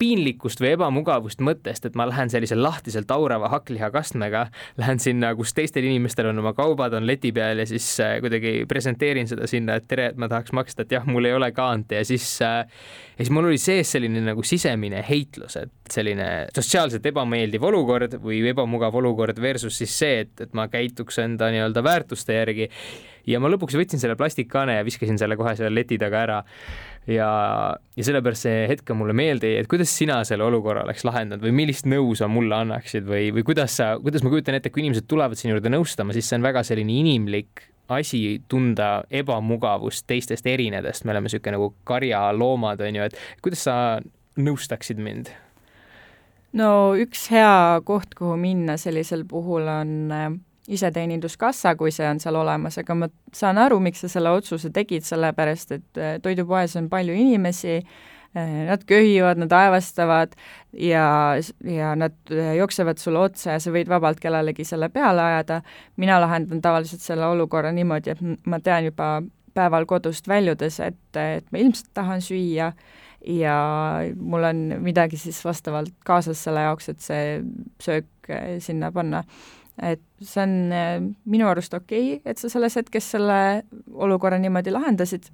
[0.00, 4.46] piinlikkust või ebamugavust mõttest, et ma lähen sellise lahtiselt aurava hakklihakastmega,
[4.80, 8.64] lähen sinna, kus teistel inimestel on oma kaubad, on leti peal ja siis äh, kuidagi
[8.70, 12.00] presenteerin seda sinna, et tere, et ma tahaks maksta, et jah, mul ei ole kaante
[12.00, 12.62] ja siis äh,
[13.20, 18.40] ja siis mul oli sees selline nagu sisemine heitlus, et selline sotsiaalselt ebameeldiv olukord või
[18.48, 22.70] ebamugav olukord versus siis see, et, et ma käituks enda nii-öelda väärtuste järgi.
[23.28, 26.38] Ja ma lõpuks võtsin selle plastikkaane ja viskasin selle kohe selle leti taga ära
[27.08, 27.30] ja,
[27.96, 31.44] ja sellepärast see hetk on mulle meelde jäi, et kuidas sina selle olukorra oleks lahendanud
[31.44, 34.84] või millist nõu sa mulle annaksid või, või kuidas sa, kuidas ma kujutan ette, kui
[34.84, 40.46] inimesed tulevad sinu juurde nõustama, siis see on väga selline inimlik asi tunda ebamugavust teistest
[40.46, 43.76] erinedest, me oleme niisugune nagu karjaloomad, on ju, et kuidas sa
[44.40, 45.32] nõustaksid mind?
[46.56, 50.30] no üks hea koht, kuhu minna sellisel puhul on äh,
[50.70, 55.04] iseteeninduskassa, kui see on seal olemas, aga ma saan aru, miks sa selle otsuse tegid,
[55.06, 57.80] sellepärast et äh, toidupoes on palju inimesi,
[58.36, 60.36] äh, nad köhivad, nad aevastavad
[60.72, 61.08] ja,
[61.66, 65.60] ja nad äh, jooksevad sulle otsa ja sa võid vabalt kellelegi selle peale ajada.
[65.96, 69.18] mina lahendan tavaliselt selle olukorra niimoodi, et ma tean juba
[69.54, 72.70] päeval kodust väljudes, et, et ma ilmselt tahan süüa
[73.26, 73.56] ja
[74.16, 77.40] mul on midagi siis vastavalt kaasas selle jaoks, et see
[77.82, 78.30] söök
[78.62, 79.24] sinna panna
[79.82, 83.38] et see on äh, minu arust okei okay,, et sa selles hetkes selle
[83.92, 85.30] olukorra niimoodi lahendasid,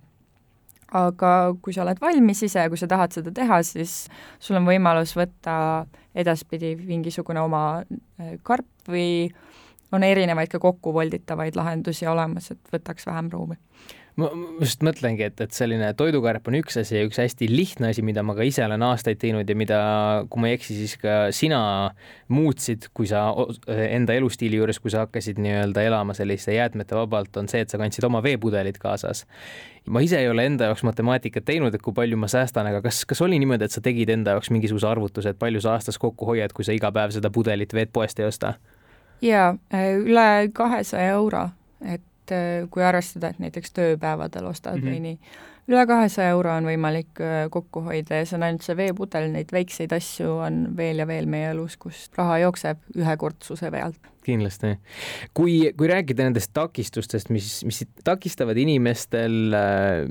[0.97, 1.33] aga
[1.63, 4.07] kui sa oled valmis ise ja kui sa tahad seda teha, siis
[4.39, 9.29] sul on võimalus võtta edaspidi mingisugune oma äh, karp või
[9.95, 13.59] on erinevaid ka kokkuvolditavaid lahendusi olemas, et võtaks vähem ruumi
[14.17, 14.29] ma
[14.63, 18.23] just mõtlengi, et, et selline toidukarp on üks asi ja üks hästi lihtne asi, mida
[18.25, 19.81] ma ka ise olen aastaid teinud ja mida,
[20.33, 21.59] kui ma ei eksi, siis ka sina
[22.33, 23.27] muutsid, kui sa
[23.69, 27.81] enda elustiili juures, kui sa hakkasid nii-öelda elama selliste jäätmete vabalt, on see, et sa
[27.81, 29.27] kandsid oma veepudelid kaasas.
[29.93, 33.05] ma ise ei ole enda jaoks matemaatikat teinud, et kui palju ma säästan, aga kas,
[33.05, 36.33] kas oli niimoodi, et sa tegid enda jaoks mingisuguse arvutuse, et palju sa aastas kokku
[36.33, 38.57] hoiad, kui sa iga päev seda pudelit vett poest ei osta?
[39.23, 39.55] jaa,
[40.01, 41.51] üle kahesaja euro,
[41.85, 44.91] et et äh, kui arvestada, et näiteks tööpäevadel ostad mm -hmm.
[44.91, 45.19] või nii,
[45.69, 49.53] üle kahesaja euro on võimalik äh, kokku hoida ja see on ainult see veepudel, neid
[49.53, 54.77] väikseid asju on veel ja veel meie elus, kus raha jookseb ühekordsuse pealt kindlasti.
[55.35, 60.03] kui, kui rääkida nendest takistustest, mis, mis takistavad inimestel äh,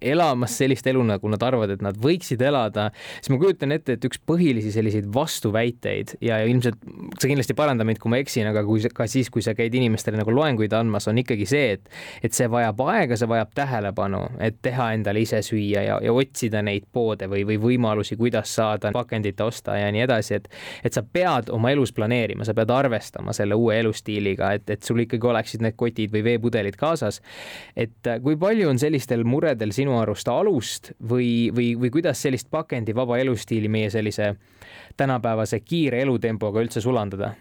[0.00, 4.04] elamas sellist elu, nagu nad arvavad, et nad võiksid elada, siis ma kujutan ette, et
[4.08, 6.78] üks põhilisi selliseid vastuväiteid ja ilmselt
[7.20, 10.20] sa kindlasti paranda mind, kui ma eksin, aga kui ka siis, kui sa käid inimestele
[10.20, 11.88] nagu loenguid andmas, on ikkagi see, et,
[12.26, 16.62] et see vajab aega, see vajab tähelepanu, et teha endale ise süüa ja, ja otsida
[16.66, 20.50] neid poode või, või võimalusi, kuidas saada pakendit osta ja nii edasi, et,
[20.84, 25.00] et sa pead oma elus planeerima, sa pead arvestama selle uue elustiiliga, et, et sul
[25.06, 27.22] ikkagi oleksid need kotid või veepudelid kaasas.
[27.76, 32.50] et kui palju on sellistel muredel sinu sinu arust alust või, või, või kuidas sellist
[32.50, 34.34] pakendivaba elustiili meie sellise
[34.98, 37.34] tänapäevase kiire elutempoga üldse sulandada?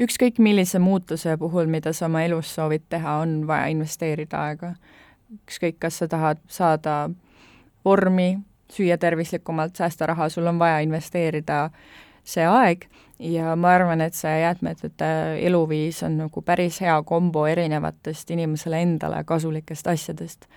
[0.00, 4.74] ükskõik millise muutuse puhul, mida sa oma elus soovid teha, on vaja investeerida aega.
[5.44, 7.10] ükskõik, kas sa tahad saada
[7.84, 8.40] vormi,
[8.72, 11.70] süüa tervislikumalt, säästa raha, sul on vaja investeerida
[12.24, 12.88] see aeg
[13.20, 19.22] ja ma arvan, et see jäätmetute eluviis on nagu päris hea kombo erinevatest inimesele endale
[19.24, 20.48] kasulikest asjadest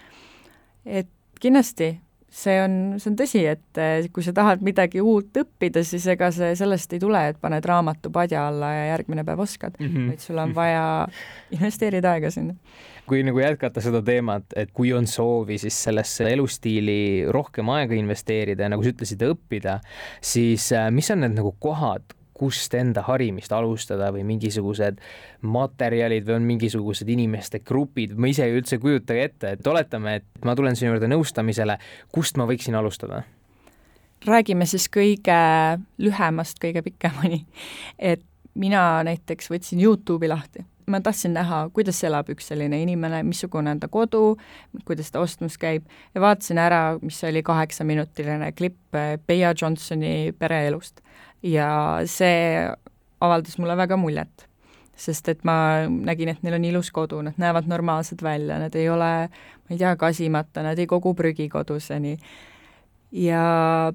[0.85, 1.09] et
[1.41, 1.93] kindlasti
[2.33, 6.31] see on, see on tõsi, et eh, kui sa tahad midagi uut õppida, siis ega
[6.33, 10.07] see sellest ei tule, et paned raamatu padja alla ja järgmine päev oskad mm, -hmm.
[10.09, 10.85] vaid sul on vaja
[11.55, 12.55] investeerida aega sinna.
[13.05, 18.63] kui nagu jätkata seda teemat, et kui on soovi siis sellesse elustiili rohkem aega investeerida
[18.63, 19.79] ja nagu sa ütlesid, õppida,
[20.21, 24.99] siis eh, mis on need nagu kohad, kust enda harimist alustada või mingisugused
[25.47, 30.17] materjalid või on mingisugused inimeste grupid, ma ise ei üldse ei kujutagi ette, et oletame,
[30.19, 31.79] et ma tulen sinu juurde nõustamisele,
[32.11, 33.23] kust ma võiksin alustada?
[34.23, 35.39] räägime siis kõige
[35.99, 37.41] lühemast kõige pikemani.
[37.99, 38.23] et
[38.55, 43.79] mina näiteks võtsin Youtube'i lahti ma tahtsin näha, kuidas elab üks selline inimene, missugune on
[43.79, 44.35] ta kodu,
[44.87, 51.01] kuidas ta ostmas käib ja vaatasin ära, mis oli kaheksaminutiline klipp Bea Johnsoni pereelust
[51.43, 51.67] ja
[52.09, 52.63] see
[53.23, 54.49] avaldas mulle väga muljet.
[54.93, 58.85] sest et ma nägin, et neil on ilus kodu, nad näevad normaalsed välja, nad ei
[58.93, 62.17] ole, ma ei tea, kasimata, nad ei kogu prügi koduseni.
[63.11, 63.93] ja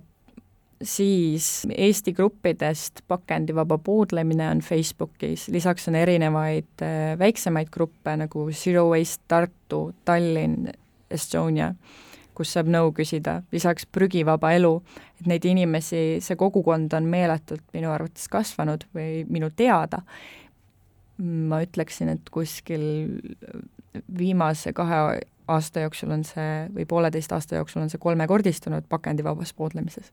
[0.82, 8.88] siis Eesti gruppidest pakendivaba poodlemine on Facebookis, lisaks on erinevaid äh, väiksemaid gruppe nagu Zero
[8.90, 10.72] Waste Tartu, Tallinn,
[11.10, 11.74] Estonia
[12.38, 14.74] kus saab nõu küsida, lisaks prügivaba elu,
[15.18, 20.04] et neid inimesi, see kogukond on meeletult minu arvates kasvanud või minu teada,
[21.18, 22.84] ma ütleksin, et kuskil
[24.18, 25.00] viimase kahe
[25.48, 30.12] aasta jooksul on see, või pooleteist aasta jooksul on see kolmekordistunud pakendivabas poodlemises.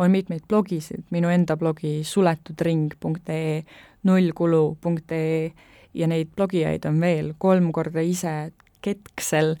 [0.00, 3.64] on mitmeid blogisid, minu enda blogi suletudring.ee,
[4.08, 5.52] nullkulu.ee
[5.94, 8.52] ja neid blogijaid on veel kolm korda ise
[8.84, 9.54] Ketksel,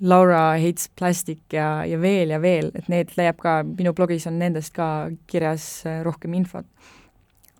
[0.00, 4.40] Laura Hates Plastic ja, ja veel ja veel, et need leiab ka, minu blogis on
[4.42, 4.88] nendest ka
[5.30, 6.66] kirjas äh, rohkem infot.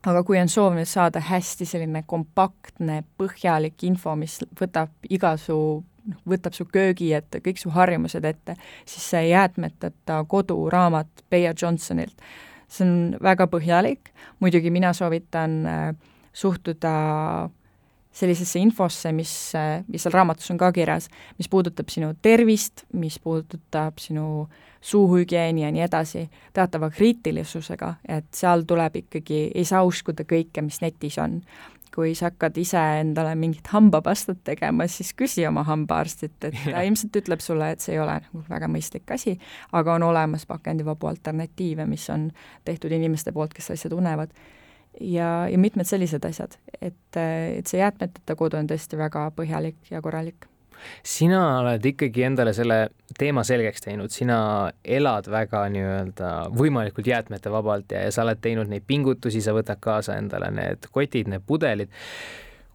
[0.03, 5.57] aga kui on soov nüüd saada hästi selline kompaktne, põhjalik info, mis võtab iga su
[6.09, 12.17] noh, võtab su köögi ette, kõik su harjumused ette, siis see jäätmeteta koduraamat Bea Johnsonilt,
[12.67, 14.11] see on väga põhjalik,
[14.43, 15.85] muidugi mina soovitan äh,
[16.33, 16.95] suhtuda
[18.13, 19.33] sellisesse infosse, mis,
[19.89, 24.49] mis seal raamatus on ka kirjas, mis puudutab sinu tervist, mis puudutab sinu
[24.83, 30.83] suuhügieeni ja nii edasi, teatava kriitilisusega, et seal tuleb ikkagi, ei saa uskuda kõike, mis
[30.85, 31.41] netis on.
[31.93, 37.19] kui sa hakkad ise endale mingit hambapastat tegema, siis küsi oma hambaarstilt, et ta ilmselt
[37.21, 39.35] ütleb sulle, et see ei ole nagu väga mõistlik asi,
[39.77, 42.31] aga on olemas pakendivabu alternatiive, mis on
[42.65, 44.33] tehtud inimeste poolt, kes asja tunnevad
[45.01, 50.03] ja, ja mitmed sellised asjad, et, et see jäätmeteta kodu on tõesti väga põhjalik ja
[50.03, 50.49] korralik.
[51.07, 58.03] sina oled ikkagi endale selle teema selgeks teinud, sina elad väga nii-öelda võimalikult jäätmetevabalt ja,
[58.07, 61.91] ja sa oled teinud neid pingutusi, sa võtad kaasa endale need kotid, need pudelid.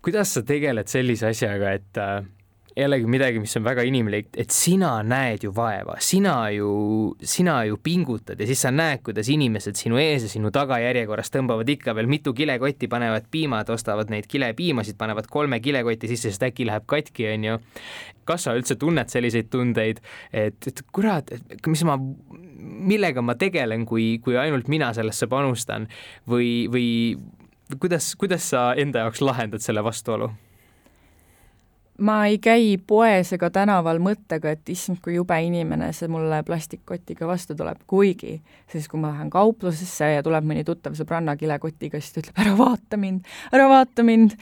[0.02, 2.24] kuidas sa tegeled sellise asjaga, et äh,
[2.78, 6.70] jällegi midagi, mis on väga inimlik, et sina näed ju vaeva, sina ju,
[7.26, 11.34] sina ju pingutad ja siis sa näed, kuidas inimesed sinu ees ja sinu taga järjekorras
[11.34, 16.46] tõmbavad ikka veel mitu kilekotti, panevad piimad, ostavad neid kilepiimasid, panevad kolme kilekoti sisse, sest
[16.50, 17.58] äkki läheb katki, onju.
[18.28, 20.02] kas sa üldse tunned selliseid tundeid,
[20.36, 21.32] et, et kurat,
[21.66, 21.98] mis ma,
[22.62, 25.88] millega ma tegelen, kui, kui ainult mina sellesse panustan
[26.30, 26.90] või, või
[27.80, 30.30] kuidas, kuidas sa enda jaoks lahendad selle vastuolu?
[31.98, 37.28] Ma ei käi poes ega tänaval mõttega, et issand, kui jube inimene see mulle plastikkotiga
[37.30, 38.38] vastu tuleb, kuigi
[38.72, 42.58] siis, kui ma lähen kauplusesse ja tuleb mõni tuttav sõbranna kilekotiga, siis ta ütleb, ära
[42.60, 44.38] vaata mind, ära vaata mind,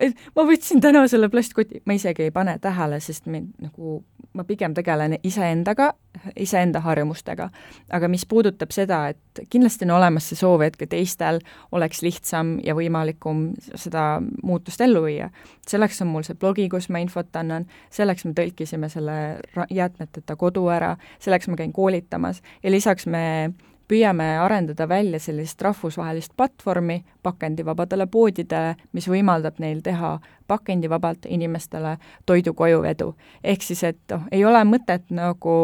[0.00, 4.00] et ma võtsin täna selle plastkoti, ma isegi ei pane tähele, sest mind nagu,
[4.36, 5.90] ma pigem tegelen iseendaga,
[6.38, 7.48] iseenda harjumustega.
[7.90, 11.40] aga mis puudutab seda, et kindlasti on olemas see soov, et ka teistel
[11.72, 15.30] oleks lihtsam ja võimalikum seda muutust ellu viia.
[15.68, 20.66] selleks on mul see blogi, kus ma infot annan, selleks me tõlkisime selle jäätmeteta kodu
[20.72, 23.52] ära, selleks ma käin koolitamas ja lisaks me
[23.90, 30.18] püüame arendada välja sellist rahvusvahelist platvormi pakendivabadele poodidele, mis võimaldab neil teha
[30.50, 33.14] pakendivabalt inimestele toidu kojuvedu.
[33.44, 35.56] ehk siis, et noh, ei ole mõtet nagu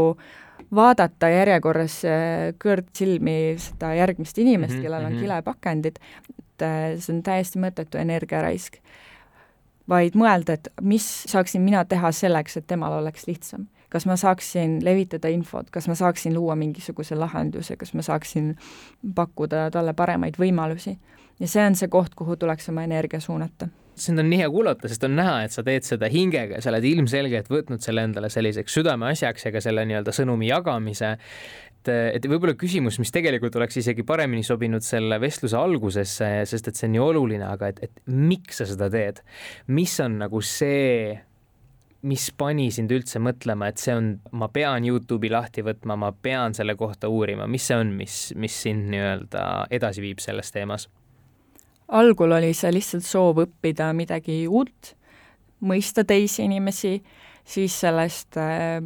[0.75, 5.23] vaadata järjekorras äh, kõrtsilmi seda järgmist inimest mm, -hmm, kellel on mm -hmm.
[5.23, 5.97] kilepakendid,
[6.39, 8.81] et äh, see on täiesti mõttetu energiaraisk.
[9.88, 14.81] Vaid mõelda, et mis saaksin mina teha selleks, et temal oleks lihtsam kas ma saaksin
[14.85, 18.57] levitada infot, kas ma saaksin luua mingisuguse lahenduse, kas ma saaksin
[19.14, 20.96] pakkuda talle paremaid võimalusi.
[21.40, 24.88] ja see on see koht, kuhu tuleks oma energia suunata sind on nii hea kuulata,
[24.88, 28.77] sest on näha, et sa teed seda hingega, sa oled ilmselgelt võtnud selle endale selliseks
[28.77, 31.14] südameasjaks ja ka selle nii-öelda sõnumi jagamise.
[31.87, 36.79] Et, et võib-olla küsimus, mis tegelikult oleks isegi paremini sobinud selle vestluse algusesse, sest et
[36.79, 39.22] see on nii oluline, aga et, et miks sa seda teed?
[39.72, 41.16] mis on nagu see
[42.07, 46.55] mis pani sind üldse mõtlema, et see on, ma pean Youtube'i lahti võtma, ma pean
[46.55, 50.88] selle kohta uurima, mis see on, mis, mis sind nii-öelda edasi viib selles teemas?
[51.87, 54.96] algul oli see lihtsalt soov õppida midagi uut,
[55.66, 56.96] mõista teisi inimesi,
[57.47, 58.83] siis sellest äh,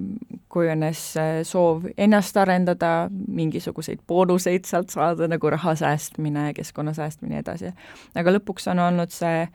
[0.49, 7.45] kujunes äh, soov ennast arendada, mingisuguseid boonuseid sealt saada, nagu raha säästmine, keskkonna säästmine ja
[7.45, 7.73] edasi.
[8.15, 9.47] aga lõpuks on olnud see,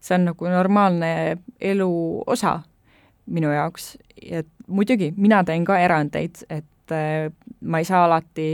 [0.00, 1.92] see on nagu normaalne elu
[2.26, 2.60] osa
[3.30, 8.48] minu jaoks, et muidugi, mina teen ka erandeid, et äh, ma ei saa alati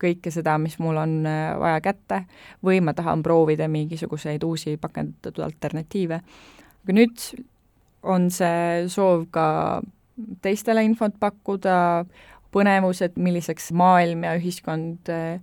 [0.00, 2.24] kõike seda, mis mul on äh, vaja kätte,
[2.64, 6.20] või ma tahan proovida mingisuguseid uusi pakendatud alternatiive.
[6.82, 7.26] aga nüüd
[8.02, 9.46] on see soov ka
[10.42, 12.04] teistele infot pakkuda,
[12.52, 15.40] põnevus, et milliseks maailm ja ühiskond äh,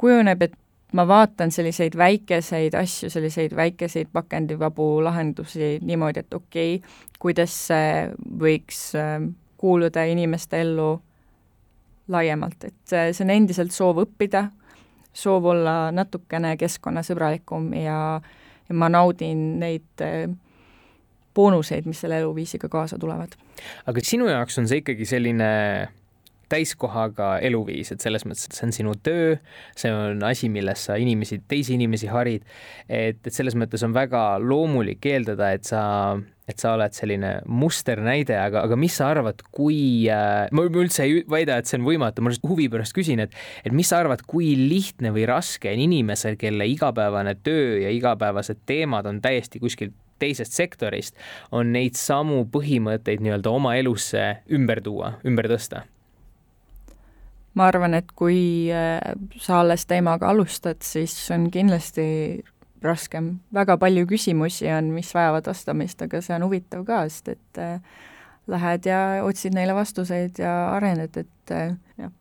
[0.00, 0.56] kujuneb, et
[0.96, 6.90] ma vaatan selliseid väikeseid asju, selliseid väikeseid pakendivabu lahendusi niimoodi, et okei okay,,
[7.20, 10.96] kuidas see võiks ähm, kuuluda inimeste ellu
[12.12, 14.48] laiemalt, et see, on endiselt soov õppida,
[15.12, 17.98] soov olla natukene keskkonnasõbralikum ja,
[18.68, 20.26] ja ma naudin neid äh,
[21.34, 23.36] boonuseid, mis selle eluviisiga kaasa tulevad.
[23.86, 25.50] aga sinu jaoks on see ikkagi selline
[26.52, 29.36] täiskohaga eluviis, et selles mõttes, et see on sinu töö,
[29.78, 32.44] see on asi, milles sa inimesi, teisi inimesi harid.
[32.88, 35.82] et, et selles mõttes on väga loomulik eeldada, et sa,
[36.48, 39.80] et sa oled selline musternäide, aga, aga mis sa arvad, kui
[40.12, 43.36] äh,, ma üldse ei väida, et see on võimatu, ma lihtsalt huvi pärast küsin, et,
[43.64, 48.66] et mis sa arvad, kui lihtne või raske on inimesel, kelle igapäevane töö ja igapäevased
[48.68, 51.18] teemad on täiesti kuskil teisest sektorist,
[51.50, 55.86] on neid samu põhimõtteid nii-öelda oma elusse ümber tuua, ümber tõsta
[57.54, 58.96] ma arvan, et kui äh,
[59.40, 62.04] sa alles teemaga alustad, siis on kindlasti
[62.82, 67.62] raskem, väga palju küsimusi on, mis vajavad vastamist, aga see on huvitav ka, sest et
[67.62, 68.00] äh,
[68.50, 72.12] lähed ja otsid neile vastuseid ja arened, et äh, jah.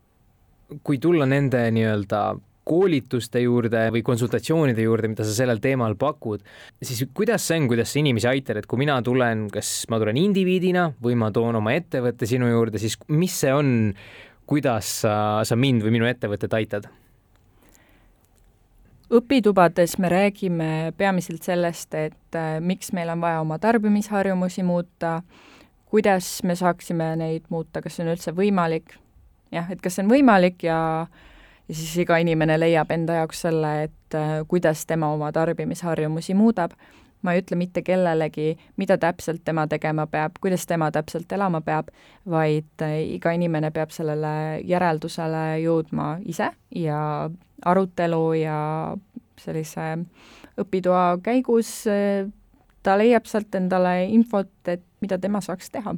[0.84, 2.22] kui tulla nende nii-öelda
[2.68, 6.44] koolituste juurde või konsultatsioonide juurde, mida sa sellel teemal pakud,
[6.84, 10.20] siis kuidas see on, kuidas sa inimesi aitad, et kui mina tulen, kas ma tulen
[10.22, 13.94] indiviidina või ma toon oma ettevõtte sinu juurde, siis mis see on,
[14.50, 15.14] kuidas sa,
[15.48, 16.90] sa mind või minu ettevõtet aitad?
[19.12, 25.18] õpitubades me räägime peamiselt sellest, et äh, miks meil on vaja oma tarbimisharjumusi muuta,
[25.92, 28.96] kuidas me saaksime neid muuta, kas see on üldse võimalik,
[29.52, 30.78] jah, et kas see on võimalik ja
[31.72, 36.76] ja siis iga inimene leiab enda jaoks selle, et äh, kuidas tema oma tarbimisharjumusi muudab.
[37.22, 41.94] Ma ei ütle mitte kellelegi, mida täpselt tema tegema peab, kuidas tema täpselt elama peab,
[42.30, 44.34] vaid äh, iga inimene peab sellele
[44.68, 47.00] järeldusele jõudma ise ja
[47.64, 48.60] arutelu ja
[49.40, 49.88] sellise
[50.60, 52.28] õpitoa käigus äh,
[52.84, 55.96] ta leiab sealt endale infot, et mida tema saaks teha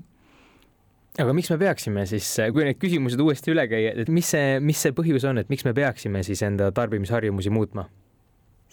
[1.21, 4.79] aga miks me peaksime siis, kui need küsimused uuesti üle käia, et mis see, mis
[4.81, 7.87] see põhjus on, et miks me peaksime siis enda tarbimisharjumusi muutma?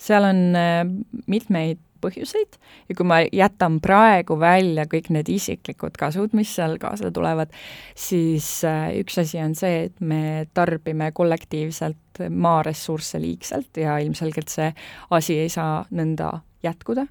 [0.01, 0.83] seal on äh,
[1.29, 2.57] mitmeid põhjuseid
[2.89, 7.53] ja kui ma jätan praegu välja kõik need isiklikud kasud, mis seal kaasa tulevad,
[7.99, 14.71] siis äh, üks asi on see, et me tarbime kollektiivselt maaressursse liigselt ja ilmselgelt see
[15.17, 17.07] asi ei saa nõnda jätkuda.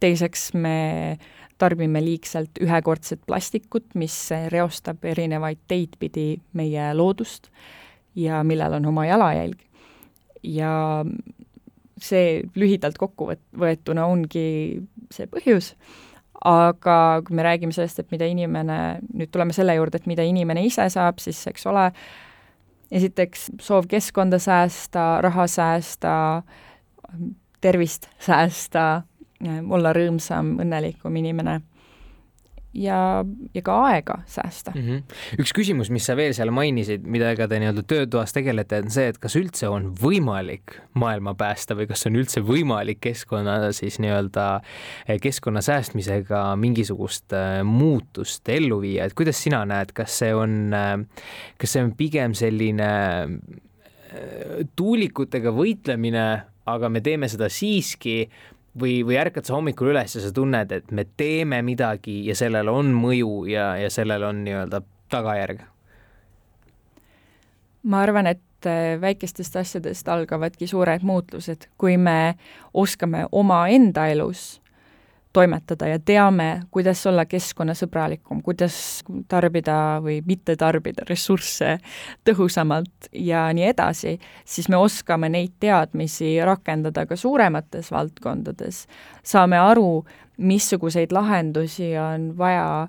[0.00, 1.18] teiseks, me
[1.60, 4.16] tarbime liigselt ühekordset plastikut, mis
[4.52, 7.50] reostab erinevaid teid pidi meie loodust
[8.18, 9.58] ja millel on oma jalajälg.
[10.42, 11.04] ja
[12.00, 13.28] see lühidalt kokku
[13.60, 14.80] võetuna ongi
[15.12, 15.74] see põhjus,
[16.48, 18.78] aga kui me räägime sellest, et mida inimene,
[19.12, 21.90] nüüd tuleme selle juurde, et mida inimene ise saab, siis eks ole,
[22.90, 26.14] esiteks soov keskkonda säästa, raha säästa,
[27.60, 29.02] tervist säästa,
[29.40, 31.60] olla rõõmsam, õnnelikum inimene
[32.76, 33.24] ja,
[33.54, 34.82] ja ka aega säästa mm.
[34.82, 35.14] -hmm.
[35.42, 39.18] üks küsimus, mis sa veel seal mainisid, millega te nii-öelda töötoas tegelete, on see, et
[39.18, 44.46] kas üldse on võimalik maailma päästa või kas on üldse võimalik keskkonna siis nii-öelda
[45.08, 50.74] eh, keskkonna säästmisega mingisugust äh, muutust ellu viia, et kuidas sina näed, kas see on
[50.74, 50.94] äh,,
[51.58, 52.90] kas see on pigem selline
[54.76, 56.24] tuulikutega võitlemine,
[56.66, 58.24] aga me teeme seda siiski
[58.78, 62.70] või, või ärkad sa hommikul üles ja sa tunned, et me teeme midagi ja sellel
[62.72, 65.66] on mõju ja, ja sellel on nii-öelda tagajärg?
[67.82, 72.34] ma arvan, et äh, väikestest asjadest algavadki suured muutused, kui me
[72.74, 74.60] oskame omaenda elus
[75.32, 81.76] toimetada ja teame, kuidas olla keskkonnasõbralikum, kuidas tarbida või mitte tarbida ressursse
[82.26, 88.86] tõhusamalt ja nii edasi, siis me oskame neid teadmisi rakendada ka suuremates valdkondades.
[89.22, 90.04] saame aru,
[90.36, 92.88] missuguseid lahendusi on vaja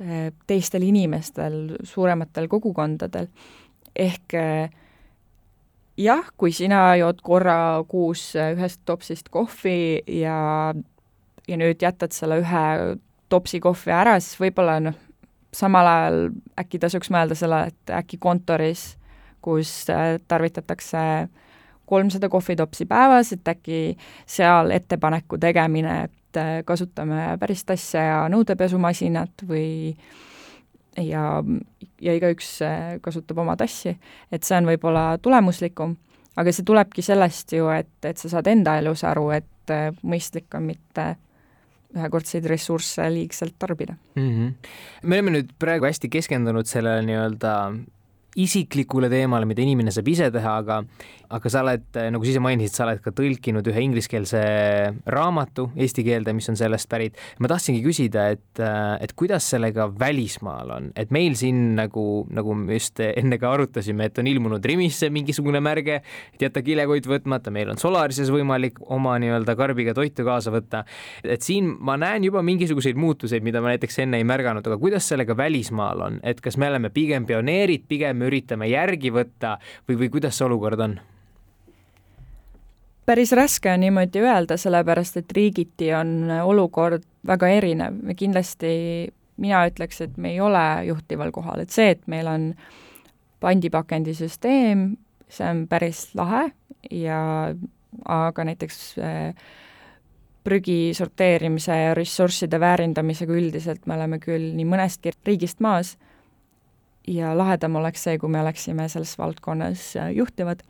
[0.00, 3.28] eh, teistel inimestel, suurematel kogukondadel.
[3.96, 4.70] ehk eh,
[5.96, 10.74] jah, kui sina jood korra kuus ühest topsist kohvi ja
[11.48, 12.64] ja nüüd jätad selle ühe
[13.28, 14.96] topsi kohvi ära, siis võib-olla noh,
[15.54, 16.20] samal ajal
[16.60, 18.94] äkki tasuks mõelda sellele, et äkki kontoris,
[19.44, 21.00] kus äh, tarvitatakse
[21.86, 23.80] kolmsada kohvitopsi päevas, et äkki
[24.26, 29.68] seal ettepaneku tegemine, et äh, kasutame päris tassi ja nõudepesumasinat või
[30.98, 31.42] ja,
[32.02, 33.96] ja igaüks äh, kasutab oma tassi,
[34.32, 35.96] et see on võib-olla tulemuslikum,
[36.36, 39.52] aga see tulebki sellest ju, et, et sa saad enda elus aru, et
[40.06, 41.14] mõistlik on mitte
[41.94, 44.30] ühekordseid ressursse liigselt tarbida mm.
[44.30, 44.54] -hmm.
[45.02, 47.52] me oleme nüüd praegu hästi keskendunud sellele nii-öelda
[48.36, 50.82] isiklikule teemale, mida inimene saab ise teha, aga
[51.32, 54.42] aga sa oled, nagu sa ise mainisid, sa oled ka tõlkinud ühe ingliskeelse
[55.10, 57.18] raamatu eesti keelde, mis on sellest pärit.
[57.42, 58.60] ma tahtsingi küsida, et,
[59.02, 64.06] et kuidas sellega välismaal on, et meil siin nagu, nagu me just enne ka arutasime,
[64.10, 66.00] et on ilmunud Rimisse mingisugune märge,
[66.34, 70.84] et jäta kilekott võtmata, meil on Solarises võimalik oma nii-öelda karbiga toitu kaasa võtta.
[71.24, 75.08] et siin ma näen juba mingisuguseid muutuseid, mida ma näiteks enne ei märganud, aga kuidas
[75.10, 79.56] sellega välismaal on, et kas me oleme pigem pioneerid, pigem üritame järgi võtta
[79.88, 80.98] või, või kuidas see olukord on?
[83.06, 88.72] päris raske on niimoodi öelda, sellepärast et riigiti on olukord väga erinev, me kindlasti,
[89.42, 92.48] mina ütleks, et me ei ole juhtival kohal, et see, et meil on
[93.44, 94.88] pandipakendisüsteem,
[95.28, 96.48] see on päris lahe
[96.90, 97.20] ja
[98.10, 99.46] aga näiteks äh,
[100.46, 105.96] prügi sorteerimise ja ressursside väärindamisega üldiselt me oleme küll nii mõnestki riigist maas
[107.06, 110.62] ja lahedam oleks see, kui me oleksime selles valdkonnas äh, juhtivad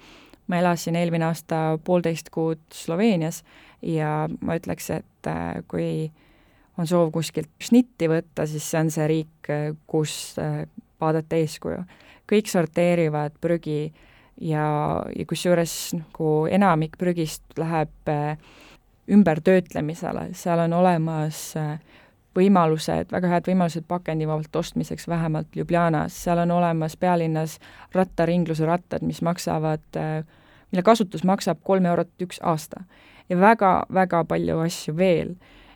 [0.46, 3.42] ma elasin eelmine aasta poolteist kuud Sloveenias
[3.82, 6.10] ja ma ütleks, et äh, kui
[6.78, 10.66] on soov kuskilt šnitti võtta, siis see on see riik, äh, kus äh,
[11.00, 11.84] vaadata eeskuju.
[12.26, 13.92] kõik sorteerivad prügi
[14.42, 14.66] ja,
[15.14, 18.10] ja kusjuures nagu enamik prügist läheb
[19.06, 21.52] ümbertöötlemisele, seal on olemas
[22.36, 27.58] võimalused, väga head võimalused pakendivabalt ostmiseks, vähemalt Ljubljanas, seal on olemas pealinnas
[27.94, 29.96] rattaringluse rattad, mis maksavad
[30.70, 32.84] mille kasutus maksab kolm eurot üks aasta.
[33.28, 35.34] ja väga-väga palju asju veel.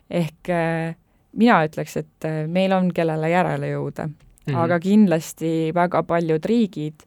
[0.09, 0.95] ehk äh,
[1.31, 4.13] mina ütleks, et äh, meil on, kellele järele jõuda mm,
[4.45, 4.57] -hmm.
[4.57, 7.03] aga kindlasti väga paljud riigid,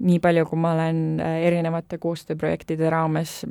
[0.00, 3.44] nii palju, kui ma olen äh, erinevate koostööprojektide raames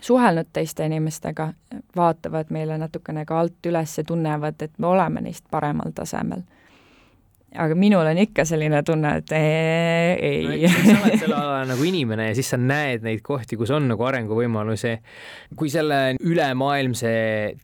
[0.00, 1.52] suhelnud teiste inimestega,
[1.96, 6.42] vaatavad meile natukene ka alt üles ja tunnevad, et me oleme neist paremal tasemel
[7.56, 10.82] aga minul on ikka selline tunne, et ee, ei no,.
[10.84, 14.04] sa oled selle ala nagu inimene ja siis sa näed neid kohti, kus on nagu
[14.04, 14.92] arenguvõimalusi.
[15.56, 17.12] kui selle ülemaailmse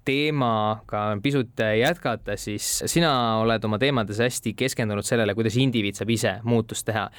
[0.08, 3.12] teemaga pisut jätkata, siis sina
[3.42, 7.10] oled oma teemades hästi keskendunud sellele, kuidas indiviid saab ise muutust teha.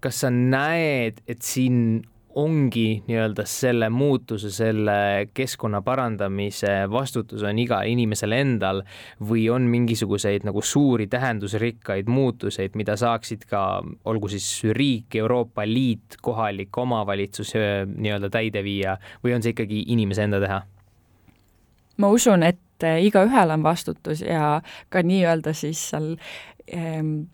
[0.00, 2.02] kas sa näed, et siin
[2.34, 8.82] ongi nii-öelda selle muutuse, selle keskkonna parandamise vastutus on igal inimesel endal
[9.26, 16.20] või on mingisuguseid nagu suuri tähendusrikkaid muutuseid, mida saaksid ka, olgu siis riik, Euroopa Liit,
[16.22, 20.62] kohalik omavalitsus nii-öelda täide viia või on see ikkagi inimese enda teha?
[22.00, 26.14] ma usun, et igaühel on vastutus ja ka nii-öelda siis seal
[26.72, 27.26] ehm,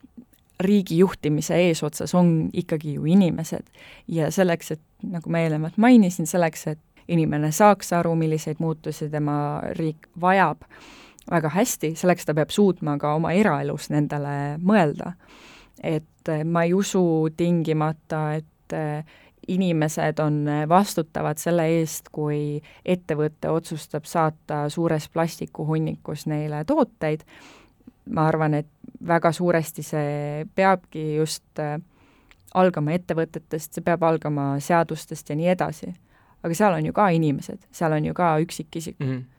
[0.60, 3.66] riigi juhtimise eesotsas on ikkagi ju inimesed
[4.08, 9.60] ja selleks, et nagu ma eelnevalt mainisin, selleks, et inimene saaks aru, milliseid muutusi tema
[9.78, 10.64] riik vajab
[11.30, 15.12] väga hästi, selleks ta peab suutma ka oma eraelus nendele mõelda.
[15.82, 18.74] et ma ei usu tingimata, et
[19.48, 27.22] inimesed on vastutavad selle eest, kui ettevõte otsustab saata suures plastikuhunnikus neile tooteid,
[28.10, 28.68] ma arvan, et
[29.06, 31.78] väga suuresti see peabki just äh,
[32.54, 35.94] algama ettevõtetest, see peab algama seadustest ja nii edasi.
[36.42, 39.16] aga seal on ju ka inimesed, seal on ju ka üksikisikud mm.
[39.16, 39.35] -hmm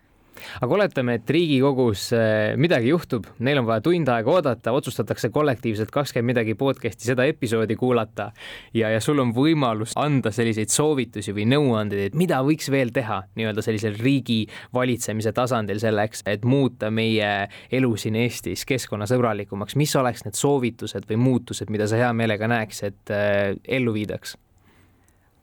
[0.62, 5.92] aga oletame, et Riigikogus äh, midagi juhtub, neil on vaja tund aega oodata, otsustatakse kollektiivselt
[5.94, 8.32] kakskümmend midagi podcast'i seda episoodi kuulata
[8.76, 13.22] ja, ja sul on võimalus anda selliseid soovitusi või nõuandeid, et mida võiks veel teha
[13.38, 14.44] nii-öelda sellisel riigi
[14.76, 17.32] valitsemise tasandil selleks, et muuta meie
[17.72, 22.84] elu siin Eestis keskkonnasõbralikumaks, mis oleks need soovitused või muutused, mida sa hea meelega näeks,
[22.90, 24.38] et äh, ellu viidaks?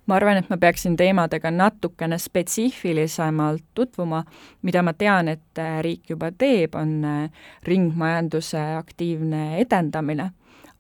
[0.06, 4.22] Ma arvan, et ma peaksin teemadega natukene spetsiifilisemalt tutvuma,
[4.62, 10.30] mida ma tean, et äh, riik juba teeb, on äh, ringmajanduse aktiivne edendamine,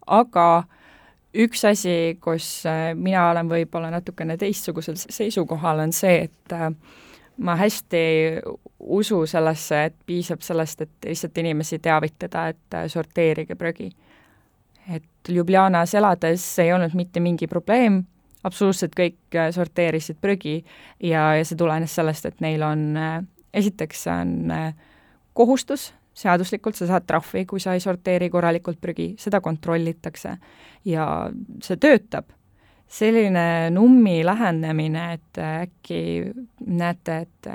[0.06, 0.48] aga
[1.34, 6.56] üks asi, kus äh, mina olen võib-olla natukene teistsugusel seisukohal, on see, et
[7.44, 8.04] ma hästi
[8.94, 13.90] usu sellesse, et piisab sellest, et lihtsalt inimesi teavitada, et sorteerige prügi.
[14.92, 18.02] et Ljubljanas elades ei olnud mitte mingi probleem
[18.44, 20.58] absoluutselt kõik äh, sorteerisid prügi
[21.02, 23.18] ja, ja see tulenes sellest, et neil on, äh,
[23.56, 24.70] esiteks see on äh,
[25.36, 30.36] kohustus, seaduslikult sa saad trahvi, kui sa ei sorteeri korralikult prügi, seda kontrollitakse
[30.90, 31.08] ja
[31.62, 32.30] see töötab.
[32.94, 36.00] selline nummi lähenemine, et äkki
[36.66, 37.48] näete, et,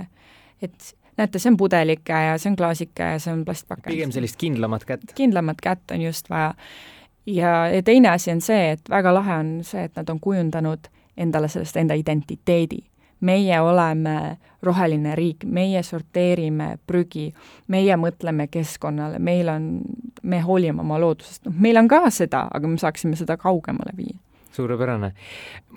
[0.62, 0.88] et
[1.18, 3.94] näete, see on pudelike ja see on klaasike ja see on plastpakend.
[3.94, 5.14] pigem sellist kindlamat kätt.
[5.16, 6.56] kindlamat kätt on just vaja
[7.26, 10.90] ja, ja teine asi on see, et väga lahe on see, et nad on kujundanud
[11.18, 12.86] endale sellest enda identiteedi.
[13.20, 17.34] meie oleme roheline riik, meie sorteerime prügi,
[17.68, 19.66] meie mõtleme keskkonnale, meil on,
[20.24, 24.16] me hoolime oma loodusest, noh, meil on ka seda, aga me saaksime seda kaugemale viia
[24.60, 25.14] suurepärane.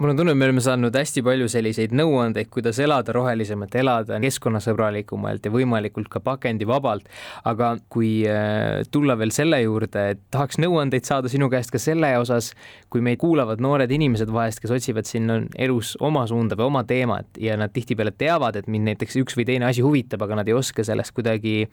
[0.01, 5.47] mul on tunne, me oleme saanud hästi palju selliseid nõuandeid, kuidas elada rohelisemalt, elada keskkonnasõbralikumalt
[5.47, 7.09] ja võimalikult ka pakendivabalt.
[7.45, 12.11] aga kui äh, tulla veel selle juurde, et tahaks nõuandeid saada sinu käest ka selle
[12.19, 12.53] osas,
[12.91, 17.39] kui meid kuulavad noored inimesed vahest, kes otsivad siin elus oma suunda või oma teemat
[17.41, 20.57] ja nad tihtipeale teavad, et mind näiteks üks või teine asi huvitab, aga nad ei
[20.57, 21.69] oska sellest kuidagi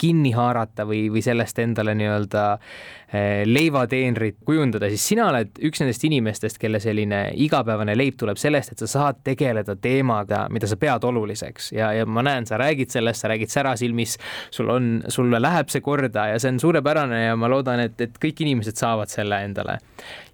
[0.00, 6.04] kinni haarata või, või sellest endale nii-öelda äh, leivateenrit kujundada, siis sina oled üks nendest
[6.06, 10.76] inimestest, inimestest, kelle selline igapäevane leib tuleb sellest, et sa saad tegeleda teemaga, mida sa
[10.76, 14.18] pead oluliseks ja, ja ma näen, sa räägid sellest, sa räägid särasilmis,
[14.50, 18.18] sul on, sulle läheb see korda ja see on suurepärane ja ma loodan, et, et
[18.18, 19.78] kõik inimesed saavad selle endale.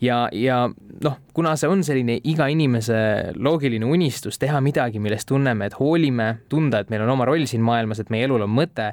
[0.00, 0.58] Ja, ja
[1.04, 2.96] noh, kuna see on selline iga inimese
[3.36, 7.62] loogiline unistus teha midagi, millest tunneme, et hoolime, tunda, et meil on oma roll siin
[7.66, 8.90] maailmas, et meie elul on mõte,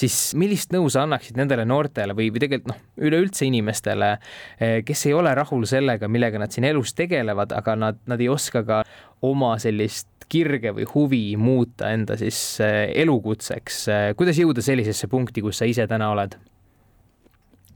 [0.00, 4.12] siis millist nõu sa annaksid nendele noortele või, või tegelikult noh, üleüldse inimestele,
[4.60, 8.30] eh, kes ei ole rahul sellega, millega nad siin elus tegelevad, aga nad, nad ei
[8.32, 8.84] oska ka
[9.26, 13.82] oma sellist kirge või huvi muuta enda siis eh, elukutseks.
[13.90, 16.38] Eh, kuidas jõuda sellisesse punkti, kus sa ise täna oled?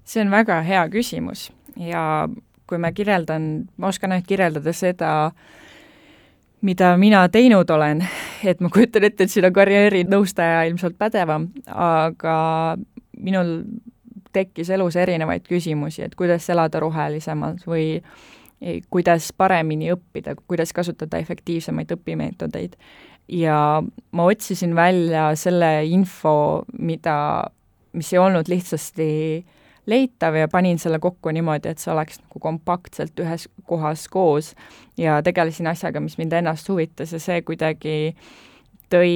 [0.05, 1.47] see on väga hea küsimus
[1.81, 2.29] ja
[2.75, 3.45] kui ma kirjeldan,
[3.79, 5.13] ma oskan ainult kirjeldada seda,
[6.67, 8.03] mida mina teinud olen,
[8.43, 12.37] et ma kujutan ette, et siin on karjäärinõustaja ilmselt pädevam, aga
[13.23, 13.61] minul
[14.35, 18.01] tekkis elus erinevaid küsimusi, et kuidas elada rohelisemalt või
[18.91, 22.79] kuidas paremini õppida, kuidas kasutada efektiivsemaid õpimeetodeid.
[23.29, 27.45] ja ma otsisin välja selle info, mida,
[27.93, 29.45] mis ei olnud lihtsasti
[29.87, 34.55] leitav ja panin selle kokku niimoodi, et see oleks nagu kompaktselt ühes kohas koos.
[34.97, 38.15] Ja tegelesin asjaga, mis mind ennast huvitas ja see kuidagi
[38.93, 39.15] tõi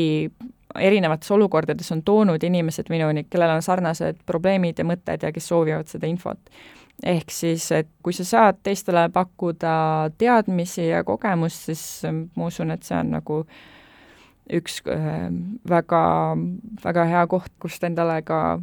[0.79, 5.89] erinevates olukordades on toonud inimesed minuni, kellel on sarnased probleemid ja mõtted ja kes soovivad
[5.89, 6.41] seda infot.
[7.07, 12.75] Ehk siis, et kui sa saad teistele pakkuda teadmisi ja kogemust, siis ähm, ma usun,
[12.75, 13.45] et see on nagu
[14.59, 15.29] üks äh,
[15.71, 16.03] väga,
[16.85, 18.59] väga hea koht, kust endale ka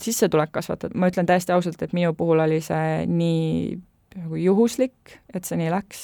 [0.00, 3.78] sissetulek kasvatada, ma ütlen täiesti ausalt, et minu puhul oli see nii
[4.18, 6.02] nagu juhuslik, et see nii läks.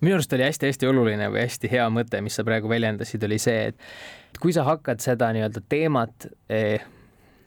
[0.00, 3.72] minu arust oli hästi-hästi oluline või hästi hea mõte, mis sa praegu väljendasid, oli see,
[3.72, 6.84] et kui sa hakkad seda nii-öelda teemat eh,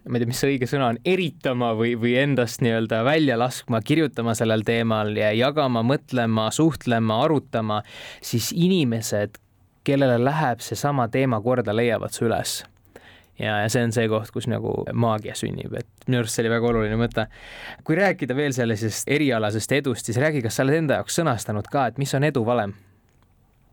[0.08, 3.84] ma ei tea, mis see õige sõna on, eritama või, või endast nii-öelda välja laskma,
[3.86, 7.82] kirjutama sellel teemal ja jagama, mõtlema, suhtlema, arutama,
[8.26, 9.38] siis inimesed,
[9.86, 12.62] kellele läheb seesama teema korda, leiavad su üles
[13.42, 16.54] ja, ja see on see koht, kus nagu maagia sünnib, et minu arust see oli
[16.54, 17.28] väga oluline mõte.
[17.88, 21.90] kui rääkida veel sellisest erialasest edust, siis räägi, kas sa oled enda jaoks sõnastanud ka,
[21.92, 22.76] et mis on edu valem?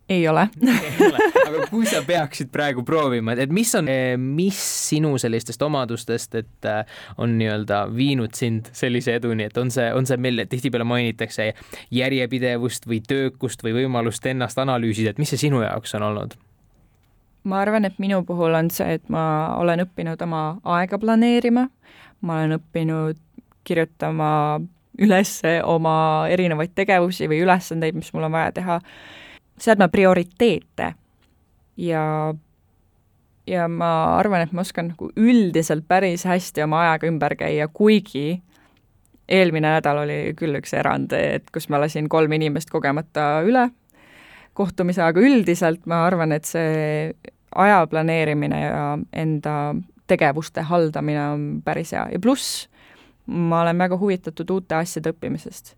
[0.09, 0.47] ei ole
[1.49, 3.89] aga kui sa peaksid praegu proovima, et mis on,
[4.23, 4.59] mis
[4.89, 10.09] sinu sellistest omadustest, et äh, on nii-öelda viinud sind sellise eduni, et on see, on
[10.09, 11.51] see meil tihtipeale mainitakse
[11.95, 16.39] järjepidevust või töökust või võimalust ennast analüüsida, et mis see sinu jaoks on olnud?
[17.49, 19.23] Ma arvan, et minu puhul on see, et ma
[19.59, 20.43] olen õppinud oma
[20.77, 21.69] aega planeerima,
[22.21, 23.21] ma olen õppinud
[23.69, 24.31] kirjutama
[24.99, 25.39] üles
[25.69, 25.95] oma
[26.33, 28.81] erinevaid tegevusi või ülesandeid, mis mul on vaja teha.
[29.59, 30.93] Seadma prioriteete
[31.79, 32.05] ja
[33.49, 38.43] ja ma arvan, et ma oskan nagu üldiselt päris hästi oma ajaga ümber käia, kuigi
[39.29, 43.69] eelmine nädal oli küll üks erand, et kus ma lasin kolm inimest kogemata üle
[44.59, 47.13] kohtumise, aga üldiselt ma arvan, et see
[47.55, 49.75] aja planeerimine ja enda
[50.07, 52.09] tegevuste haldamine on päris hea.
[52.13, 52.69] Ja pluss
[53.27, 55.75] ma olen väga huvitatud uute asjade õppimisest.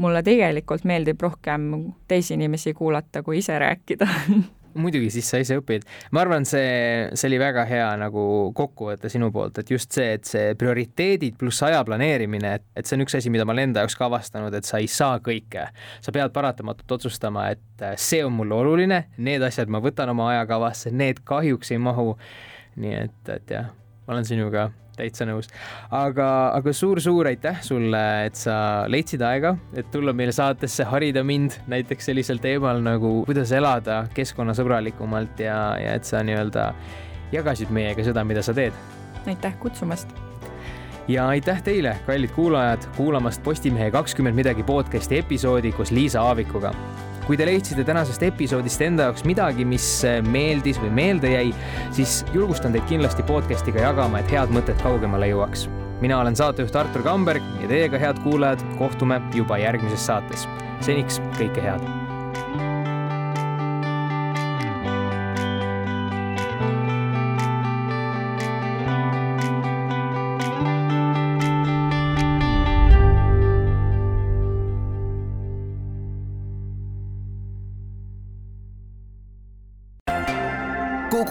[0.00, 1.70] Mulle tegelikult meeldib rohkem
[2.08, 4.08] teisi inimesi kuulata, kui ise rääkida
[4.74, 5.86] muidugi, siis sa ise õpid.
[6.14, 8.24] ma arvan, see, see oli väga hea nagu
[8.56, 12.98] kokkuvõte sinu poolt, et just see, et see prioriteedid pluss aja planeerimine, et, et see
[12.98, 15.68] on üks asi, mida ma olen enda jaoks ka avastanud, et sa ei saa kõike.
[16.00, 20.92] sa pead paratamatult otsustama, et see on mulle oluline, need asjad ma võtan oma ajakavasse,
[20.94, 22.14] need kahjuks ei mahu.
[22.80, 23.72] nii et, et jah,
[24.06, 25.50] ma olen sinuga täitsa nõus.
[25.90, 31.60] aga, aga suur-suur aitäh sulle, et sa leidsid aega, et tulla meile saatesse, harida mind
[31.70, 36.70] näiteks sellisel teemal nagu kuidas elada keskkonnasõbralikumalt ja, ja et sa nii-öelda
[37.32, 38.76] jagasid meiega seda, mida sa teed.
[39.26, 40.08] aitäh kutsumast
[41.10, 46.74] ja aitäh teile, kallid kuulajad, kuulamast Postimehe kakskümmend midagi podcasti episoodi koos Liisa Aavikuga
[47.26, 51.46] kui te leidsite tänasest episoodist enda jaoks midagi, mis äh, meeldis või meelde jäi,
[51.96, 55.68] siis julgustan teid kindlasti podcast'iga jagama, et head mõtted kaugemale jõuaks.
[56.00, 60.48] mina olen saatejuht Artur Kamberg ja teiega, head kuulajad, kohtume juba järgmises saates.
[60.80, 61.99] seniks kõike head